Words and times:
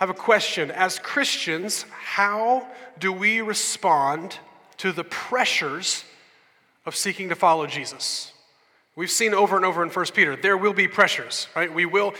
have 0.00 0.10
a 0.10 0.14
question. 0.14 0.70
As 0.70 0.98
Christians, 0.98 1.84
how 1.90 2.66
do 2.98 3.12
we 3.12 3.42
respond 3.42 4.38
to 4.78 4.92
the 4.92 5.04
pressures 5.04 6.04
of 6.86 6.96
seeking 6.96 7.28
to 7.28 7.36
follow 7.36 7.66
Jesus? 7.66 8.32
We've 8.96 9.10
seen 9.10 9.34
over 9.34 9.56
and 9.56 9.64
over 9.64 9.82
in 9.82 9.90
1 9.90 10.06
Peter, 10.14 10.36
there 10.36 10.56
will 10.56 10.72
be 10.72 10.88
pressures, 10.88 11.48
right? 11.54 11.72
We 11.72 11.84
will, 11.84 12.14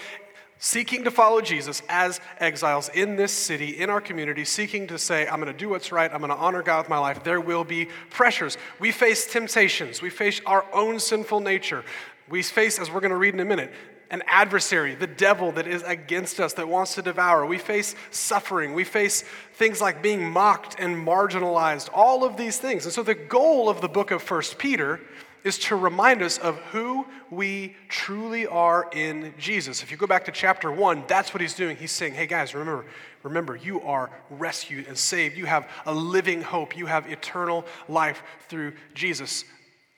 seeking 0.58 1.04
to 1.04 1.10
follow 1.10 1.40
Jesus 1.40 1.82
as 1.88 2.20
exiles 2.38 2.90
in 2.90 3.16
this 3.16 3.32
city, 3.32 3.80
in 3.80 3.88
our 3.88 4.02
community, 4.02 4.44
seeking 4.44 4.86
to 4.88 4.98
say, 4.98 5.26
I'm 5.26 5.40
going 5.40 5.50
to 5.52 5.58
do 5.58 5.70
what's 5.70 5.90
right, 5.90 6.12
I'm 6.12 6.20
going 6.20 6.30
to 6.30 6.36
honor 6.36 6.62
God 6.62 6.80
with 6.80 6.90
my 6.90 6.98
life, 6.98 7.24
there 7.24 7.40
will 7.40 7.64
be 7.64 7.88
pressures. 8.10 8.58
We 8.78 8.92
face 8.92 9.24
temptations, 9.32 10.02
we 10.02 10.10
face 10.10 10.42
our 10.44 10.66
own 10.74 11.00
sinful 11.00 11.40
nature. 11.40 11.82
We 12.28 12.42
face, 12.44 12.78
as 12.78 12.90
we're 12.90 13.00
going 13.00 13.10
to 13.10 13.16
read 13.16 13.34
in 13.34 13.40
a 13.40 13.44
minute, 13.44 13.72
an 14.10 14.22
adversary, 14.26 14.94
the 14.94 15.06
devil 15.06 15.52
that 15.52 15.66
is 15.66 15.82
against 15.84 16.40
us, 16.40 16.54
that 16.54 16.68
wants 16.68 16.94
to 16.96 17.02
devour. 17.02 17.46
We 17.46 17.58
face 17.58 17.94
suffering. 18.10 18.74
We 18.74 18.84
face 18.84 19.22
things 19.54 19.80
like 19.80 20.02
being 20.02 20.28
mocked 20.28 20.80
and 20.80 21.06
marginalized, 21.06 21.88
all 21.94 22.24
of 22.24 22.36
these 22.36 22.58
things. 22.58 22.84
And 22.84 22.92
so 22.92 23.02
the 23.02 23.14
goal 23.14 23.68
of 23.68 23.80
the 23.80 23.88
book 23.88 24.10
of 24.10 24.22
First 24.22 24.58
Peter 24.58 25.00
is 25.42 25.58
to 25.58 25.76
remind 25.76 26.20
us 26.22 26.36
of 26.36 26.56
who 26.72 27.06
we 27.30 27.74
truly 27.88 28.46
are 28.46 28.90
in 28.92 29.32
Jesus. 29.38 29.82
If 29.82 29.90
you 29.90 29.96
go 29.96 30.06
back 30.06 30.26
to 30.26 30.32
chapter 30.32 30.70
1, 30.70 31.04
that's 31.06 31.32
what 31.32 31.40
he's 31.40 31.54
doing. 31.54 31.76
He's 31.76 31.92
saying, 31.92 32.12
"Hey 32.12 32.26
guys, 32.26 32.54
remember, 32.54 32.84
remember 33.22 33.56
you 33.56 33.80
are 33.82 34.10
rescued 34.28 34.86
and 34.86 34.98
saved. 34.98 35.38
You 35.38 35.46
have 35.46 35.66
a 35.86 35.94
living 35.94 36.42
hope. 36.42 36.76
You 36.76 36.86
have 36.86 37.10
eternal 37.10 37.64
life 37.88 38.22
through 38.48 38.74
Jesus." 38.92 39.44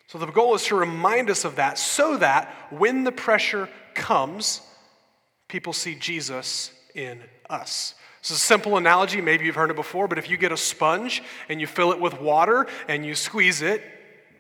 So 0.07 0.19
the 0.19 0.27
goal 0.27 0.55
is 0.55 0.65
to 0.67 0.77
remind 0.77 1.31
us 1.31 1.45
of 1.45 1.57
that 1.57 1.79
so 1.79 2.19
that 2.19 2.55
when 2.71 3.03
the 3.03 3.13
pressure 3.13 3.69
comes, 3.95 4.61
people 5.49 5.73
see 5.73 5.95
Jesus 5.95 6.73
in 6.95 7.21
us. 7.49 7.95
It's 8.21 8.31
a 8.31 8.37
simple 8.37 8.77
analogy. 8.77 9.21
Maybe 9.21 9.47
you've 9.47 9.57
heard 9.57 9.71
it 9.71 9.77
before, 9.77 10.07
but 10.07 10.17
if 10.17 10.31
you 10.31 10.37
get 10.37 10.53
a 10.53 10.57
sponge 10.57 11.23
and 11.49 11.61
you 11.61 11.67
fill 11.67 11.91
it 11.93 12.01
with 12.01 12.21
water 12.21 12.67
and 12.87 13.05
you 13.05 13.15
squeeze 13.17 13.63
it, 13.63 13.83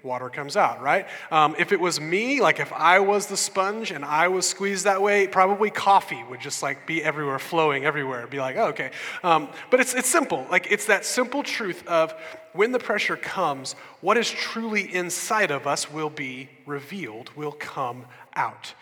water 0.05 0.28
comes 0.28 0.56
out, 0.56 0.81
right? 0.83 1.06
Um, 1.31 1.55
if 1.59 1.72
it 1.72 1.81
was 1.81 2.00
me, 2.00 2.41
like 2.41 2.61
if 2.61 2.72
I 2.72 3.00
was 3.00 3.27
the 3.27 3.36
sponge 3.36 3.91
and 3.91 4.05
I 4.05 4.28
was 4.28 4.48
squeezed 4.48 4.84
that 4.84 5.03
way, 5.03 5.27
probably 5.27 5.70
coffee 5.70 6.22
would 6.28 6.41
just 6.41 6.62
like 6.62 6.87
be 6.87 7.03
everywhere, 7.03 7.39
flowing 7.39 7.84
everywhere. 7.84 8.27
be 8.27 8.39
like, 8.39 8.56
oh, 8.56 8.69
okay. 8.69 8.91
Um, 9.22 9.48
but 9.70 9.81
it's, 9.81 9.94
it's 9.94 10.09
simple. 10.09 10.47
Like 10.50 10.70
it's 10.70 10.87
that 10.87 11.05
simple 11.05 11.42
truth 11.42 11.87
of 11.87 12.14
when 12.53 12.72
the 12.72 12.78
pressure 12.78 13.16
comes, 13.16 13.75
what 14.00 14.16
is 14.16 14.31
truly 14.31 14.92
inside 14.94 15.50
of 15.50 15.66
us 15.66 15.91
will 15.91 16.11
be 16.11 16.48
revealed, 16.66 17.31
will 17.37 17.53
come 17.53 18.06
out. 18.34 18.75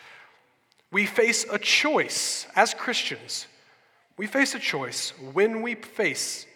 We 0.90 1.06
face 1.06 1.46
a 1.50 1.58
choice 1.58 2.46
as 2.56 2.74
Christians. 2.74 3.46
We 4.16 4.26
face 4.26 4.54
a 4.54 4.58
choice 4.58 5.12
when 5.32 5.62
we 5.62 5.74
face 5.74 6.46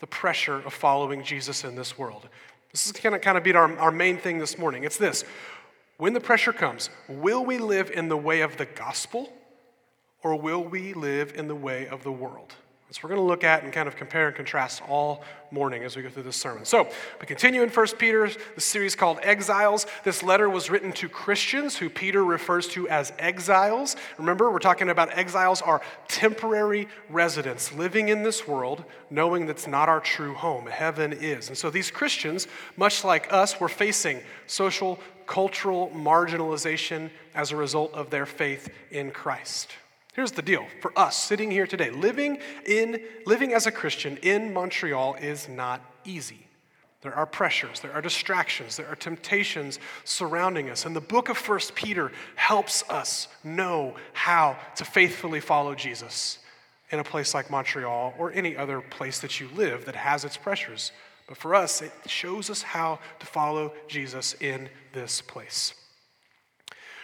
the 0.00 0.06
pressure 0.06 0.56
of 0.56 0.72
following 0.72 1.22
Jesus 1.22 1.62
in 1.64 1.76
this 1.76 1.96
world. 1.98 2.28
This 2.72 2.86
is 2.86 2.92
going 2.92 3.12
to 3.12 3.18
kind 3.18 3.36
of 3.36 3.44
be 3.44 3.54
our, 3.54 3.78
our 3.78 3.90
main 3.90 4.16
thing 4.16 4.38
this 4.38 4.58
morning. 4.58 4.84
It's 4.84 4.96
this 4.96 5.24
when 5.98 6.14
the 6.14 6.20
pressure 6.20 6.52
comes, 6.52 6.90
will 7.08 7.44
we 7.44 7.58
live 7.58 7.90
in 7.90 8.08
the 8.08 8.16
way 8.16 8.40
of 8.40 8.56
the 8.56 8.66
gospel 8.66 9.32
or 10.22 10.34
will 10.36 10.64
we 10.64 10.94
live 10.94 11.32
in 11.36 11.48
the 11.48 11.54
way 11.54 11.86
of 11.86 12.02
the 12.02 12.12
world? 12.12 12.54
We're 13.00 13.10
going 13.10 13.20
to 13.20 13.26
look 13.26 13.44
at 13.44 13.62
and 13.62 13.72
kind 13.72 13.86
of 13.86 13.94
compare 13.94 14.26
and 14.26 14.34
contrast 14.34 14.82
all 14.88 15.22
morning 15.52 15.84
as 15.84 15.94
we 15.94 16.02
go 16.02 16.08
through 16.08 16.24
this 16.24 16.36
sermon. 16.36 16.64
So 16.64 16.88
we 17.20 17.26
continue 17.26 17.62
in 17.62 17.68
1 17.68 17.86
Peter, 17.98 18.28
the 18.54 18.60
series 18.60 18.96
called 18.96 19.18
Exiles. 19.22 19.86
This 20.02 20.22
letter 20.22 20.50
was 20.50 20.68
written 20.68 20.92
to 20.94 21.08
Christians 21.08 21.76
who 21.76 21.88
Peter 21.88 22.24
refers 22.24 22.66
to 22.68 22.88
as 22.88 23.12
exiles. 23.18 23.94
Remember, 24.18 24.50
we're 24.50 24.58
talking 24.58 24.88
about 24.88 25.16
exiles 25.16 25.62
are 25.62 25.80
temporary 26.08 26.88
residents 27.08 27.72
living 27.72 28.08
in 28.08 28.22
this 28.24 28.48
world, 28.48 28.84
knowing 29.10 29.46
that's 29.46 29.66
not 29.66 29.88
our 29.88 30.00
true 30.00 30.34
home. 30.34 30.66
Heaven 30.66 31.12
is. 31.12 31.48
And 31.48 31.56
so 31.56 31.70
these 31.70 31.90
Christians, 31.90 32.48
much 32.76 33.04
like 33.04 33.32
us, 33.32 33.60
were 33.60 33.68
facing 33.68 34.20
social, 34.46 34.98
cultural 35.26 35.90
marginalization 35.94 37.10
as 37.34 37.52
a 37.52 37.56
result 37.56 37.94
of 37.94 38.10
their 38.10 38.26
faith 38.26 38.68
in 38.90 39.10
Christ. 39.10 39.68
Here's 40.12 40.32
the 40.32 40.42
deal 40.42 40.66
for 40.80 40.96
us 40.98 41.16
sitting 41.16 41.50
here 41.50 41.66
today 41.66 41.90
living 41.90 42.38
in 42.66 43.02
living 43.24 43.54
as 43.54 43.66
a 43.66 43.72
Christian 43.72 44.18
in 44.18 44.52
Montreal 44.52 45.14
is 45.14 45.48
not 45.48 45.80
easy. 46.04 46.46
There 47.00 47.14
are 47.14 47.26
pressures, 47.26 47.80
there 47.80 47.92
are 47.92 48.02
distractions, 48.02 48.76
there 48.76 48.86
are 48.86 48.94
temptations 48.94 49.80
surrounding 50.04 50.70
us. 50.70 50.86
And 50.86 50.94
the 50.94 51.00
book 51.00 51.28
of 51.28 51.36
First 51.36 51.74
Peter 51.74 52.12
helps 52.36 52.84
us 52.88 53.26
know 53.42 53.96
how 54.12 54.56
to 54.76 54.84
faithfully 54.84 55.40
follow 55.40 55.74
Jesus 55.74 56.38
in 56.90 57.00
a 57.00 57.04
place 57.04 57.34
like 57.34 57.50
Montreal 57.50 58.14
or 58.18 58.32
any 58.32 58.56
other 58.56 58.80
place 58.80 59.18
that 59.20 59.40
you 59.40 59.48
live 59.54 59.86
that 59.86 59.96
has 59.96 60.24
its 60.24 60.36
pressures. 60.36 60.92
But 61.26 61.38
for 61.38 61.54
us, 61.54 61.82
it 61.82 61.92
shows 62.06 62.50
us 62.50 62.62
how 62.62 63.00
to 63.18 63.26
follow 63.26 63.72
Jesus 63.88 64.34
in 64.40 64.68
this 64.92 65.22
place. 65.22 65.74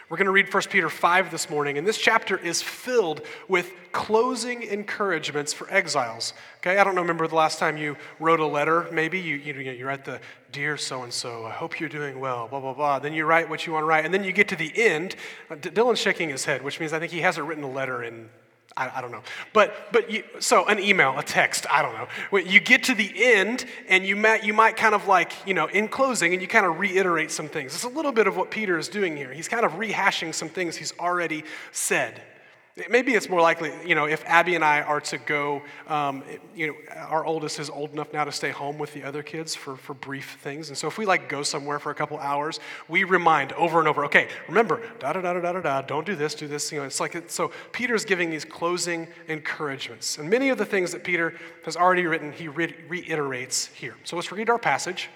We're 0.09 0.17
going 0.17 0.25
to 0.25 0.33
read 0.33 0.53
1 0.53 0.63
Peter 0.71 0.89
5 0.89 1.31
this 1.31 1.51
morning, 1.51 1.77
and 1.77 1.87
this 1.87 1.99
chapter 1.99 2.39
is 2.39 2.63
filled 2.63 3.21
with 3.47 3.73
closing 3.93 4.63
encouragements 4.63 5.53
for 5.53 5.71
exiles. 5.71 6.33
Okay, 6.59 6.79
I 6.79 6.85
don't 6.85 6.97
remember 6.97 7.29
the 7.29 7.35
last 7.35 7.59
time 7.59 7.77
you 7.77 7.95
wrote 8.19 8.41
a 8.41 8.47
letter. 8.47 8.89
Maybe 8.91 9.21
you, 9.21 9.37
you, 9.37 9.53
you 9.53 9.87
write 9.87 10.07
the 10.07 10.19
Dear 10.51 10.79
so 10.79 11.03
and 11.03 11.13
so, 11.13 11.45
I 11.45 11.51
hope 11.51 11.79
you're 11.79 11.91
doing 11.91 12.21
well, 12.21 12.49
blah, 12.49 12.59
blah, 12.59 12.73
blah. 12.73 12.99
Then 13.01 13.13
you 13.13 13.27
write 13.27 13.51
what 13.51 13.67
you 13.67 13.75
want 13.75 13.83
to 13.83 13.87
write, 13.87 14.07
and 14.07 14.15
then 14.15 14.25
you 14.25 14.33
get 14.33 14.49
to 14.49 14.57
the 14.57 14.73
end. 14.75 15.15
Dylan's 15.51 15.99
shaking 15.99 16.31
his 16.31 16.47
head, 16.47 16.65
which 16.65 16.81
means 16.81 16.95
I 16.95 16.99
think 16.99 17.13
he 17.13 17.21
hasn't 17.21 17.47
written 17.47 17.65
a 17.65 17.71
letter 17.71 18.03
in 18.03 18.31
I, 18.77 18.91
I, 18.97 19.01
don't 19.01 19.11
know. 19.11 19.23
But, 19.53 19.93
but 19.93 20.11
you, 20.11 20.23
so 20.39 20.67
an 20.67 20.79
email, 20.79 21.19
a 21.19 21.23
text, 21.23 21.67
I 21.71 21.83
don't 21.83 21.95
know. 21.95 22.07
When 22.31 22.47
you 22.47 22.61
get 22.61 22.85
to 22.85 22.95
the 22.95 23.11
end 23.17 23.65
and 23.89 24.05
you 24.05 24.15
might, 24.15 24.45
you 24.45 24.53
might 24.53 24.77
kind 24.77 24.95
of 24.95 25.09
like, 25.09 25.33
you 25.47 25.55
know, 25.55 25.67
in 25.67 25.89
closing 25.89 26.33
and 26.33 26.41
you 26.41 26.49
kind 26.49 26.67
of 26.67 26.79
reiterate 26.79 27.31
some 27.31 27.49
things. 27.49 27.75
It's 27.75 27.85
a 27.85 27.89
little 27.89 28.13
bit 28.13 28.27
of 28.27 28.37
what 28.37 28.51
Peter 28.51 28.79
is 28.79 28.89
doing 28.89 29.17
here. 29.17 29.33
He's 29.33 29.49
kind 29.49 29.65
of 29.65 29.73
rehashing 29.73 30.35
some 30.35 30.49
things 30.49 30.77
he's 30.77 30.93
already 30.99 31.45
said. 31.73 32.23
Maybe 32.89 33.15
it's 33.15 33.29
more 33.29 33.41
likely, 33.41 33.73
you 33.85 33.95
know, 33.95 34.07
if 34.07 34.25
Abby 34.27 34.55
and 34.55 34.65
I 34.65 34.83
are 34.83 35.01
to 35.01 35.19
go, 35.19 35.63
um, 35.89 36.23
you 36.55 36.69
know, 36.69 36.75
our 36.97 37.25
oldest 37.25 37.59
is 37.59 37.71
old 37.71 37.93
enough 37.93 38.13
now 38.13 38.25
to 38.25 38.33
stay 38.33 38.51
home 38.51 38.79
with 38.79 38.93
the 38.93 39.05
other 39.05 39.23
kids 39.23 39.55
for, 39.55 39.77
for 39.77 39.95
brief 39.95 40.39
things. 40.43 40.69
And 40.69 40.79
so 40.79 40.87
if 40.87 40.99
we 40.99 41.07
like 41.07 41.29
go 41.29 41.43
somewhere 41.43 41.79
for 41.79 41.91
a 41.91 41.95
couple 41.95 42.19
hours, 42.19 42.61
we 42.89 43.05
remind 43.05 43.53
over 43.55 43.79
and 43.79 43.89
over, 43.89 44.05
okay, 44.05 44.29
remember, 44.47 44.83
da 44.99 45.13
da 45.13 45.21
da 45.21 45.33
da 45.33 45.53
da 45.53 45.61
da, 45.61 45.83
don't 45.83 46.07
do 46.07 46.15
this, 46.15 46.35
do 46.35 46.47
this. 46.47 46.71
You 46.71 46.79
know, 46.81 46.85
it's 46.85 47.01
like, 47.01 47.31
so 47.31 47.51
Peter's 47.73 48.05
giving 48.05 48.31
these 48.31 48.45
closing 48.45 49.09
encouragements. 49.27 50.19
And 50.19 50.29
many 50.31 50.51
of 50.51 50.59
the 50.59 50.67
things 50.67 50.93
that 50.93 51.05
Peter 51.05 51.35
has 51.65 51.77
already 51.77 52.07
written, 52.07 52.33
he 52.33 52.49
re- 52.49 52.75
reiterates 52.89 53.67
here. 53.69 53.97
So 54.05 54.17
let's 54.17 54.31
read 54.31 54.51
our 54.51 54.59
passage. 54.59 55.09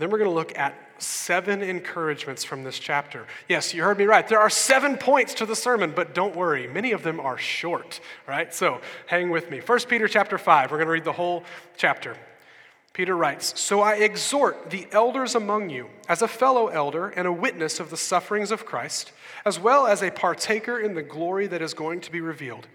Then 0.00 0.08
we're 0.08 0.16
going 0.16 0.30
to 0.30 0.34
look 0.34 0.56
at 0.56 0.74
seven 0.96 1.62
encouragements 1.62 2.42
from 2.42 2.64
this 2.64 2.78
chapter. 2.78 3.26
Yes, 3.50 3.74
you 3.74 3.82
heard 3.82 3.98
me 3.98 4.06
right. 4.06 4.26
There 4.26 4.40
are 4.40 4.48
seven 4.48 4.96
points 4.96 5.34
to 5.34 5.46
the 5.46 5.54
sermon, 5.54 5.92
but 5.94 6.14
don't 6.14 6.34
worry, 6.34 6.66
many 6.66 6.92
of 6.92 7.02
them 7.02 7.20
are 7.20 7.36
short, 7.36 8.00
right? 8.26 8.52
So 8.54 8.80
hang 9.08 9.28
with 9.28 9.50
me. 9.50 9.60
1 9.60 9.80
Peter 9.90 10.08
chapter 10.08 10.38
5, 10.38 10.70
we're 10.70 10.78
going 10.78 10.86
to 10.86 10.92
read 10.92 11.04
the 11.04 11.12
whole 11.12 11.44
chapter. 11.76 12.16
Peter 12.94 13.14
writes, 13.14 13.60
So 13.60 13.82
I 13.82 13.96
exhort 13.96 14.70
the 14.70 14.86
elders 14.90 15.34
among 15.34 15.68
you, 15.68 15.90
as 16.08 16.22
a 16.22 16.28
fellow 16.28 16.68
elder 16.68 17.08
and 17.10 17.28
a 17.28 17.32
witness 17.32 17.78
of 17.78 17.90
the 17.90 17.98
sufferings 17.98 18.50
of 18.50 18.64
Christ, 18.64 19.12
as 19.44 19.60
well 19.60 19.86
as 19.86 20.02
a 20.02 20.10
partaker 20.10 20.80
in 20.80 20.94
the 20.94 21.02
glory 21.02 21.46
that 21.46 21.60
is 21.60 21.74
going 21.74 22.00
to 22.00 22.10
be 22.10 22.22
revealed. 22.22 22.68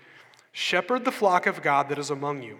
Shepherd 0.51 1.05
the 1.05 1.11
flock 1.11 1.47
of 1.47 1.63
God 1.63 1.89
that 1.89 1.97
is 1.97 2.11
among 2.11 2.43
you 2.43 2.59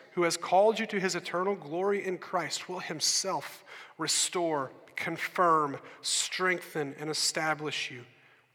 who 0.21 0.25
has 0.25 0.37
called 0.37 0.77
you 0.77 0.85
to 0.85 0.99
his 0.99 1.15
eternal 1.15 1.55
glory 1.55 2.05
in 2.05 2.15
Christ, 2.15 2.69
will 2.69 2.77
himself 2.77 3.65
restore, 3.97 4.71
confirm, 4.95 5.79
strengthen, 6.03 6.93
and 6.99 7.09
establish 7.09 7.89
you. 7.89 8.03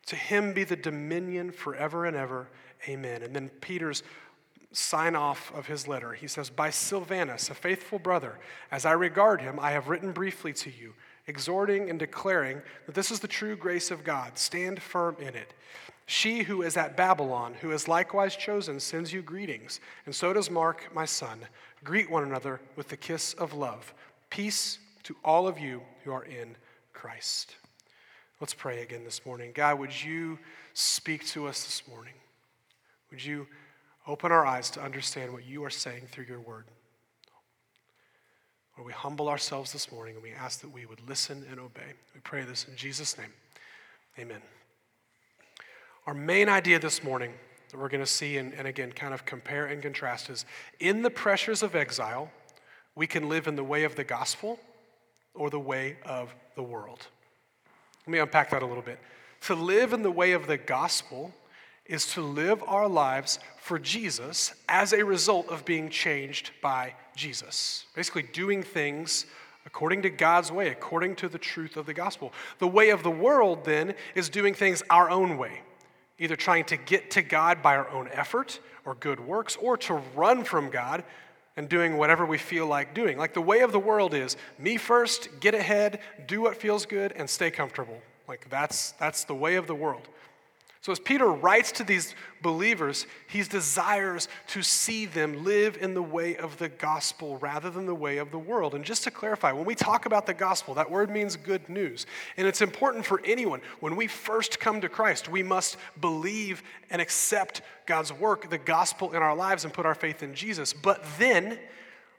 To 0.07 0.15
him 0.15 0.53
be 0.53 0.63
the 0.63 0.77
dominion 0.77 1.51
forever 1.51 2.07
and 2.07 2.17
ever. 2.17 2.47
Amen. 2.89 3.21
And 3.25 3.35
then 3.35 3.49
Peter's 3.49 4.05
sign 4.71 5.17
off 5.17 5.53
of 5.57 5.67
his 5.67 5.89
letter. 5.89 6.13
He 6.13 6.29
says, 6.29 6.51
By 6.51 6.71
Silvanus, 6.71 7.51
a 7.51 7.55
faithful 7.55 7.99
brother, 7.99 8.39
as 8.71 8.87
I 8.87 8.93
regard 8.93 9.41
him, 9.41 9.59
I 9.59 9.73
have 9.73 9.89
written 9.89 10.13
briefly 10.13 10.53
to 10.53 10.71
you, 10.71 10.95
exhorting 11.27 11.91
and 11.91 11.99
declaring 11.99 12.63
that 12.87 12.95
this 12.95 13.11
is 13.11 13.19
the 13.19 13.27
true 13.27 13.57
grace 13.57 13.91
of 13.91 14.05
God. 14.05 14.39
Stand 14.39 14.81
firm 14.81 15.17
in 15.19 15.35
it. 15.35 15.53
She 16.07 16.45
who 16.45 16.63
is 16.63 16.77
at 16.77 16.97
Babylon, 16.97 17.55
who 17.61 17.73
is 17.73 17.89
likewise 17.89 18.37
chosen, 18.37 18.79
sends 18.79 19.13
you 19.13 19.23
greetings, 19.23 19.81
and 20.05 20.15
so 20.15 20.33
does 20.33 20.51
Mark, 20.51 20.89
my 20.95 21.05
son. 21.05 21.41
Greet 21.83 22.09
one 22.09 22.23
another 22.23 22.61
with 22.77 22.89
the 22.89 22.97
kiss 22.97 23.35
of 23.35 23.53
love. 23.53 23.93
Peace 24.31 24.79
to 25.03 25.17
all 25.25 25.49
of 25.49 25.59
you 25.59 25.83
who 26.05 26.13
are 26.13 26.25
in 26.25 26.57
Christ. 26.93 27.57
Let's 28.41 28.55
pray 28.55 28.83
again 28.83 29.03
this 29.05 29.27
morning. 29.27 29.51
God, 29.55 29.79
would 29.81 30.05
you 30.05 30.39
speak 30.75 31.27
to 31.29 31.47
us 31.47 31.65
this 31.65 31.83
morning? 31.89 32.15
Would 33.11 33.25
you 33.25 33.47
open 34.07 34.31
our 34.31 34.47
eyes 34.47 34.71
to 34.71 34.83
understand 34.83 35.33
what 35.33 35.45
you 35.45 35.65
are 35.65 35.71
saying 35.71 36.03
through 36.11 36.27
your 36.27 36.41
word? 36.41 36.67
Lord, 38.77 38.87
we 38.87 38.93
humble 38.93 39.29
ourselves 39.29 39.73
this 39.73 39.91
morning 39.91 40.15
and 40.15 40.23
we 40.23 40.33
ask 40.33 40.61
that 40.61 40.71
we 40.71 40.87
would 40.87 41.09
listen 41.09 41.45
and 41.51 41.59
obey. 41.59 41.95
We 42.15 42.21
pray 42.21 42.45
this 42.45 42.67
in 42.69 42.77
Jesus' 42.77 43.17
name. 43.17 43.33
Amen. 44.19 44.43
Our 46.07 46.15
main 46.15 46.49
idea 46.49 46.79
this 46.79 47.03
morning 47.03 47.33
that 47.71 47.79
we're 47.79 47.89
going 47.89 48.03
to 48.03 48.07
see 48.07 48.37
and, 48.37 48.55
and 48.55 48.69
again 48.69 48.93
kind 48.93 49.13
of 49.13 49.25
compare 49.25 49.67
and 49.67 49.83
contrast 49.83 50.31
is 50.31 50.45
in 50.79 51.03
the 51.03 51.11
pressures 51.11 51.65
of 51.65 51.75
exile, 51.75 52.31
we 52.95 53.09
can 53.09 53.29
live 53.29 53.49
in 53.49 53.57
the 53.57 53.65
way 53.65 53.83
of 53.83 53.97
the 53.97 54.05
gospel 54.05 54.61
or 55.35 55.51
the 55.51 55.59
way 55.59 55.97
of 56.05 56.33
the 56.55 56.63
world. 56.63 57.09
Let 58.07 58.13
me 58.13 58.19
unpack 58.21 58.51
that 58.51 58.63
a 58.63 58.67
little 58.67 58.85
bit. 58.85 59.01
To 59.43 59.57
live 59.57 59.93
in 59.93 60.03
the 60.03 60.11
way 60.11 60.31
of 60.31 60.47
the 60.47 60.57
gospel 60.57 61.35
is 61.87 62.07
to 62.13 62.21
live 62.21 62.63
our 62.69 62.89
lives 62.89 63.41
for 63.61 63.77
Jesus 63.77 64.55
as 64.69 64.93
a 64.93 65.05
result 65.05 65.49
of 65.49 65.65
being 65.65 65.91
changed 65.91 66.53
by 66.63 66.95
Jesus. 67.17 67.85
Basically, 67.97 68.23
doing 68.23 68.63
things 68.63 69.27
according 69.67 70.03
to 70.03 70.11
God's 70.11 70.53
way, 70.53 70.69
according 70.69 71.17
to 71.17 71.29
the 71.29 71.39
truth 71.39 71.77
of 71.77 71.87
the 71.87 71.95
gospel. 71.95 72.33
The 72.61 72.69
way 72.69 72.91
of 72.91 73.03
the 73.03 73.11
world, 73.11 73.65
then, 73.65 73.97
is 74.15 74.29
doing 74.29 74.55
things 74.55 74.85
our 74.89 75.11
own 75.11 75.37
way 75.37 75.63
either 76.19 76.37
trying 76.37 76.65
to 76.65 76.77
get 76.77 77.11
to 77.13 77.23
God 77.23 77.63
by 77.63 77.77
our 77.77 77.89
own 77.91 78.09
effort 78.13 78.61
or 78.85 78.95
good 78.95 79.21
works, 79.21 79.57
or 79.57 79.77
to 79.77 79.95
run 80.15 80.45
from 80.45 80.71
God 80.71 81.05
and 81.57 81.69
doing 81.69 81.97
whatever 81.97 82.25
we 82.25 82.39
feel 82.39 82.67
like 82.67 82.95
doing. 82.95 83.19
Like 83.19 83.35
the 83.35 83.41
way 83.41 83.61
of 83.61 83.73
the 83.73 83.79
world 83.79 84.15
is 84.15 84.37
me 84.59 84.77
first, 84.77 85.29
get 85.41 85.55
ahead, 85.55 86.01
do 86.27 86.43
what 86.43 86.57
feels 86.57 86.87
good, 86.87 87.13
and 87.13 87.29
stay 87.29 87.51
comfortable. 87.51 88.01
Like 88.29 88.49
that's, 88.49 88.93
that's 88.93 89.25
the 89.25 89.35
way 89.35 89.57
of 89.57 89.67
the 89.67 89.75
world. 89.75 90.09
So, 90.87 90.93
as 90.93 91.01
Peter 91.01 91.27
writes 91.27 91.73
to 91.73 91.83
these 91.83 92.15
believers, 92.43 93.09
he 93.27 93.43
desires 93.43 94.29
to 94.47 94.63
see 94.63 95.05
them 95.05 95.43
live 95.43 95.77
in 95.81 95.95
the 95.95 96.03
way 96.03 96.37
of 96.37 96.59
the 96.59 96.69
gospel 96.69 97.39
rather 97.39 97.71
than 97.71 97.87
the 97.87 97.95
way 97.97 98.19
of 98.19 98.31
the 98.31 98.39
world. 98.39 98.73
And 98.73 98.85
just 98.85 99.03
to 99.03 99.11
clarify, 99.11 99.51
when 99.51 99.65
we 99.65 99.75
talk 99.75 100.07
about 100.07 100.27
the 100.27 100.33
gospel, 100.33 100.75
that 100.75 100.89
word 100.89 101.11
means 101.11 101.35
good 101.35 101.69
news. 101.69 102.07
And 102.37 102.47
it's 102.47 102.63
important 102.63 103.05
for 103.05 103.21
anyone. 103.25 103.63
When 103.81 103.97
we 103.97 104.07
first 104.07 104.61
come 104.61 104.81
to 104.81 104.89
Christ, 104.89 105.29
we 105.29 105.43
must 105.43 105.77
believe 106.01 106.63
and 106.89 107.03
accept 107.03 107.63
God's 107.87 108.13
work, 108.13 108.49
the 108.49 108.57
gospel 108.57 109.11
in 109.11 109.25
our 109.25 109.35
lives, 109.35 109.65
and 109.65 109.75
put 109.75 109.87
our 109.87 109.95
faith 109.97 110.23
in 110.23 110.37
Jesus. 110.37 110.73
But 110.73 111.05
then, 111.19 111.59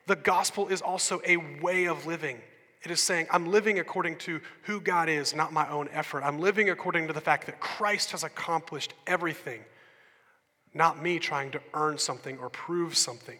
the 0.07 0.17
gospel 0.17 0.67
is 0.67 0.81
also 0.81 1.21
a 1.25 1.37
way 1.37 1.85
of 1.85 2.05
living. 2.05 2.41
It 2.83 2.91
is 2.91 3.01
saying, 3.01 3.27
I'm 3.31 3.47
living 3.47 3.79
according 3.79 4.17
to 4.19 4.39
who 4.63 4.79
God 4.79 5.09
is, 5.09 5.35
not 5.35 5.51
my 5.51 5.67
own 5.69 5.89
effort. 5.91 6.23
I'm 6.23 6.39
living 6.39 6.69
according 6.69 7.07
to 7.07 7.13
the 7.13 7.21
fact 7.21 7.47
that 7.47 7.59
Christ 7.59 8.11
has 8.11 8.23
accomplished 8.23 8.93
everything, 9.07 9.61
not 10.73 11.01
me 11.01 11.19
trying 11.19 11.51
to 11.51 11.61
earn 11.73 11.97
something 11.97 12.37
or 12.37 12.49
prove 12.49 12.95
something. 12.95 13.39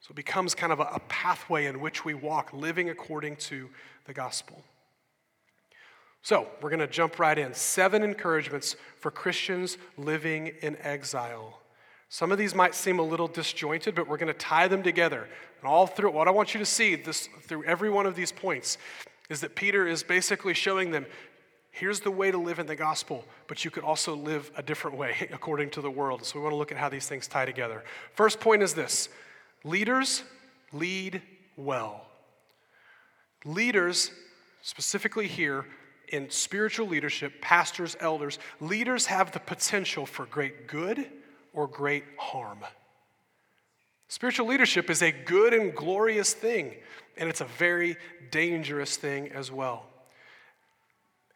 So 0.00 0.10
it 0.10 0.16
becomes 0.16 0.54
kind 0.54 0.72
of 0.72 0.80
a, 0.80 0.88
a 0.94 1.00
pathway 1.08 1.66
in 1.66 1.80
which 1.80 2.04
we 2.04 2.12
walk, 2.12 2.52
living 2.52 2.90
according 2.90 3.36
to 3.36 3.70
the 4.04 4.12
gospel. 4.12 4.62
So 6.22 6.46
we're 6.60 6.70
going 6.70 6.80
to 6.80 6.86
jump 6.86 7.18
right 7.18 7.36
in. 7.36 7.54
Seven 7.54 8.02
encouragements 8.02 8.76
for 8.98 9.10
Christians 9.10 9.78
living 9.96 10.52
in 10.60 10.76
exile. 10.80 11.61
Some 12.12 12.30
of 12.30 12.36
these 12.36 12.54
might 12.54 12.74
seem 12.74 12.98
a 12.98 13.02
little 13.02 13.26
disjointed, 13.26 13.94
but 13.94 14.06
we're 14.06 14.18
going 14.18 14.30
to 14.30 14.38
tie 14.38 14.68
them 14.68 14.82
together. 14.82 15.26
And 15.60 15.66
all 15.66 15.86
through 15.86 16.10
what 16.10 16.28
I 16.28 16.30
want 16.30 16.52
you 16.52 16.60
to 16.60 16.66
see 16.66 16.94
this 16.94 17.26
through 17.44 17.64
every 17.64 17.88
one 17.88 18.04
of 18.04 18.14
these 18.14 18.30
points 18.30 18.76
is 19.30 19.40
that 19.40 19.54
Peter 19.54 19.86
is 19.86 20.02
basically 20.02 20.52
showing 20.52 20.90
them 20.90 21.06
here's 21.70 22.00
the 22.00 22.10
way 22.10 22.30
to 22.30 22.36
live 22.36 22.58
in 22.58 22.66
the 22.66 22.76
gospel, 22.76 23.24
but 23.46 23.64
you 23.64 23.70
could 23.70 23.82
also 23.82 24.14
live 24.14 24.50
a 24.58 24.62
different 24.62 24.98
way 24.98 25.26
according 25.32 25.70
to 25.70 25.80
the 25.80 25.90
world. 25.90 26.22
So 26.26 26.38
we 26.38 26.42
want 26.42 26.52
to 26.52 26.56
look 26.58 26.70
at 26.70 26.76
how 26.76 26.90
these 26.90 27.06
things 27.06 27.26
tie 27.26 27.46
together. 27.46 27.82
First 28.12 28.40
point 28.40 28.62
is 28.62 28.74
this 28.74 29.08
leaders 29.64 30.22
lead 30.70 31.22
well. 31.56 32.04
Leaders, 33.46 34.10
specifically 34.60 35.28
here 35.28 35.64
in 36.08 36.28
spiritual 36.28 36.88
leadership, 36.88 37.40
pastors, 37.40 37.96
elders, 38.00 38.38
leaders 38.60 39.06
have 39.06 39.32
the 39.32 39.40
potential 39.40 40.04
for 40.04 40.26
great 40.26 40.68
good 40.68 41.08
or 41.52 41.66
great 41.66 42.04
harm. 42.16 42.58
Spiritual 44.08 44.46
leadership 44.46 44.90
is 44.90 45.02
a 45.02 45.10
good 45.10 45.54
and 45.54 45.74
glorious 45.74 46.34
thing, 46.34 46.74
and 47.16 47.28
it's 47.28 47.40
a 47.40 47.46
very 47.46 47.96
dangerous 48.30 48.96
thing 48.96 49.28
as 49.32 49.50
well. 49.50 49.86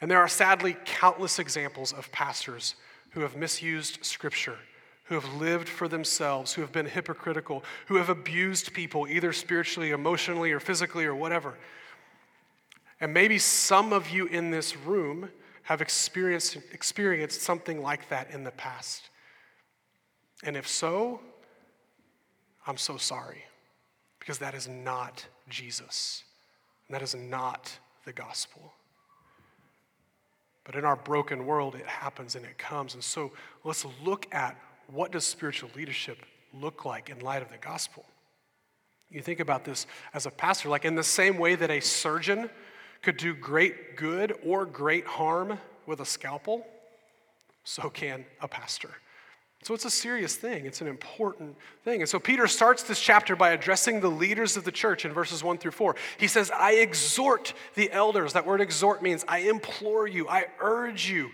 And 0.00 0.11
there 0.11 0.19
are 0.19 0.29
sadly 0.29 0.76
countless 0.85 1.38
examples 1.38 1.93
of 1.93 2.12
pastors 2.12 2.75
who 3.11 3.21
have 3.21 3.35
misused 3.35 4.05
Scripture, 4.05 4.59
who 5.05 5.14
have 5.14 5.41
lived 5.41 5.69
for 5.69 5.88
themselves, 5.88 6.52
who 6.52 6.61
have 6.61 6.73
been 6.73 6.87
hypocritical, 6.87 7.64
who 7.87 7.97
have 7.97 8.11
abused 8.11 8.75
people, 8.75 9.09
either 9.09 9.33
spiritually, 9.33 9.93
emotionally, 9.93 10.52
or 10.52 10.61
physically, 10.61 11.07
or 11.07 11.14
whatever. 11.14 11.55
And 13.00 13.14
maybe 13.14 13.38
some 13.38 13.93
of 13.93 14.11
you 14.11 14.26
in 14.26 14.50
this 14.50 14.76
room 14.76 15.31
have 15.62 15.81
experienced, 15.81 16.59
experienced 16.73 17.41
something 17.41 17.81
like 17.83 18.09
that 18.11 18.31
in 18.31 18.45
the 18.45 18.50
past. 18.50 19.09
And 20.43 20.57
if 20.57 20.69
so, 20.69 21.21
I'm 22.66 22.76
so 22.76 22.97
sorry 22.97 23.45
because 24.19 24.38
that 24.38 24.55
is 24.55 24.69
not 24.69 25.25
Jesus. 25.49 26.25
And 26.88 26.95
that 26.95 27.02
is 27.02 27.14
not 27.14 27.78
the 28.05 28.12
gospel. 28.12 28.73
But 30.64 30.75
in 30.75 30.85
our 30.85 30.97
broken 30.97 31.47
world, 31.47 31.76
it 31.76 31.87
happens 31.87 32.35
and 32.35 32.45
it 32.45 32.59
comes. 32.59 32.95
And 32.95 33.02
so 33.02 33.33
let's 33.64 33.87
look 34.02 34.26
at 34.33 34.57
what 34.88 35.12
does 35.12 35.25
spiritual 35.25 35.71
leadership 35.76 36.19
look 36.52 36.85
like 36.85 37.09
in 37.09 37.21
light 37.21 37.43
of 37.43 37.50
the 37.50 37.59
gospel. 37.59 38.05
You 39.11 39.23
think 39.23 39.38
about 39.38 39.64
this 39.64 39.87
as 40.12 40.26
a 40.26 40.31
pastor, 40.31 40.69
like 40.69 40.85
in 40.85 40.97
the 40.97 41.05
same 41.05 41.38
way 41.38 41.55
that 41.55 41.71
a 41.71 41.81
surgeon 41.81 42.50
could 43.02 43.16
do 43.16 43.35
great 43.35 43.97
good 43.97 44.37
or 44.45 44.66
great 44.66 45.07
harm 45.07 45.59
with 45.87 46.00
a 46.00 46.05
scalpel, 46.05 46.66
so 47.62 47.88
can 47.88 48.25
a 48.40 48.49
pastor. 48.49 48.90
So 49.67 49.75
it's 49.75 49.85
a 49.85 49.91
serious 49.91 50.37
thing. 50.37 50.65
It's 50.65 50.81
an 50.81 50.87
important 50.87 51.57
thing. 51.83 52.01
And 52.01 52.09
so 52.09 52.21
Peter 52.21 52.47
starts 52.47 52.85
this 52.85 53.01
chapter 53.01 53.35
by 53.35 53.51
addressing 53.51 53.99
the 53.99 54.09
leaders 54.09 54.57
of 54.57 54.63
the 54.63 54.71
church 54.71 55.05
in 55.05 55.13
verses 55.13 55.43
1 55.43 55.59
through 55.59 55.73
4. 55.73 55.97
He 56.19 56.29
says, 56.29 56.53
I 56.53 56.75
exhort 56.75 57.53
the 57.75 57.91
elders. 57.91 58.35
That 58.35 58.47
word 58.47 58.61
exhort 58.61 59.03
means 59.03 59.25
I 59.27 59.39
implore 59.39 60.07
you, 60.07 60.29
I 60.29 60.47
urge 60.61 61.11
you. 61.11 61.33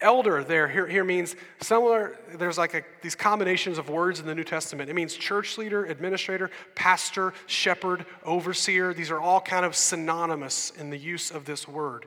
Elder 0.00 0.42
there 0.42 0.66
here, 0.66 0.88
here 0.88 1.04
means 1.04 1.36
similar, 1.62 2.18
there's 2.34 2.58
like 2.58 2.74
a, 2.74 2.82
these 3.00 3.14
combinations 3.14 3.78
of 3.78 3.90
words 3.90 4.18
in 4.18 4.26
the 4.26 4.34
New 4.34 4.42
Testament. 4.42 4.90
It 4.90 4.94
means 4.94 5.14
church 5.14 5.56
leader, 5.56 5.84
administrator, 5.84 6.50
pastor, 6.74 7.32
shepherd, 7.46 8.06
overseer. 8.24 8.92
These 8.92 9.12
are 9.12 9.20
all 9.20 9.40
kind 9.40 9.64
of 9.64 9.76
synonymous 9.76 10.72
in 10.80 10.90
the 10.90 10.98
use 10.98 11.30
of 11.30 11.44
this 11.44 11.68
word. 11.68 12.06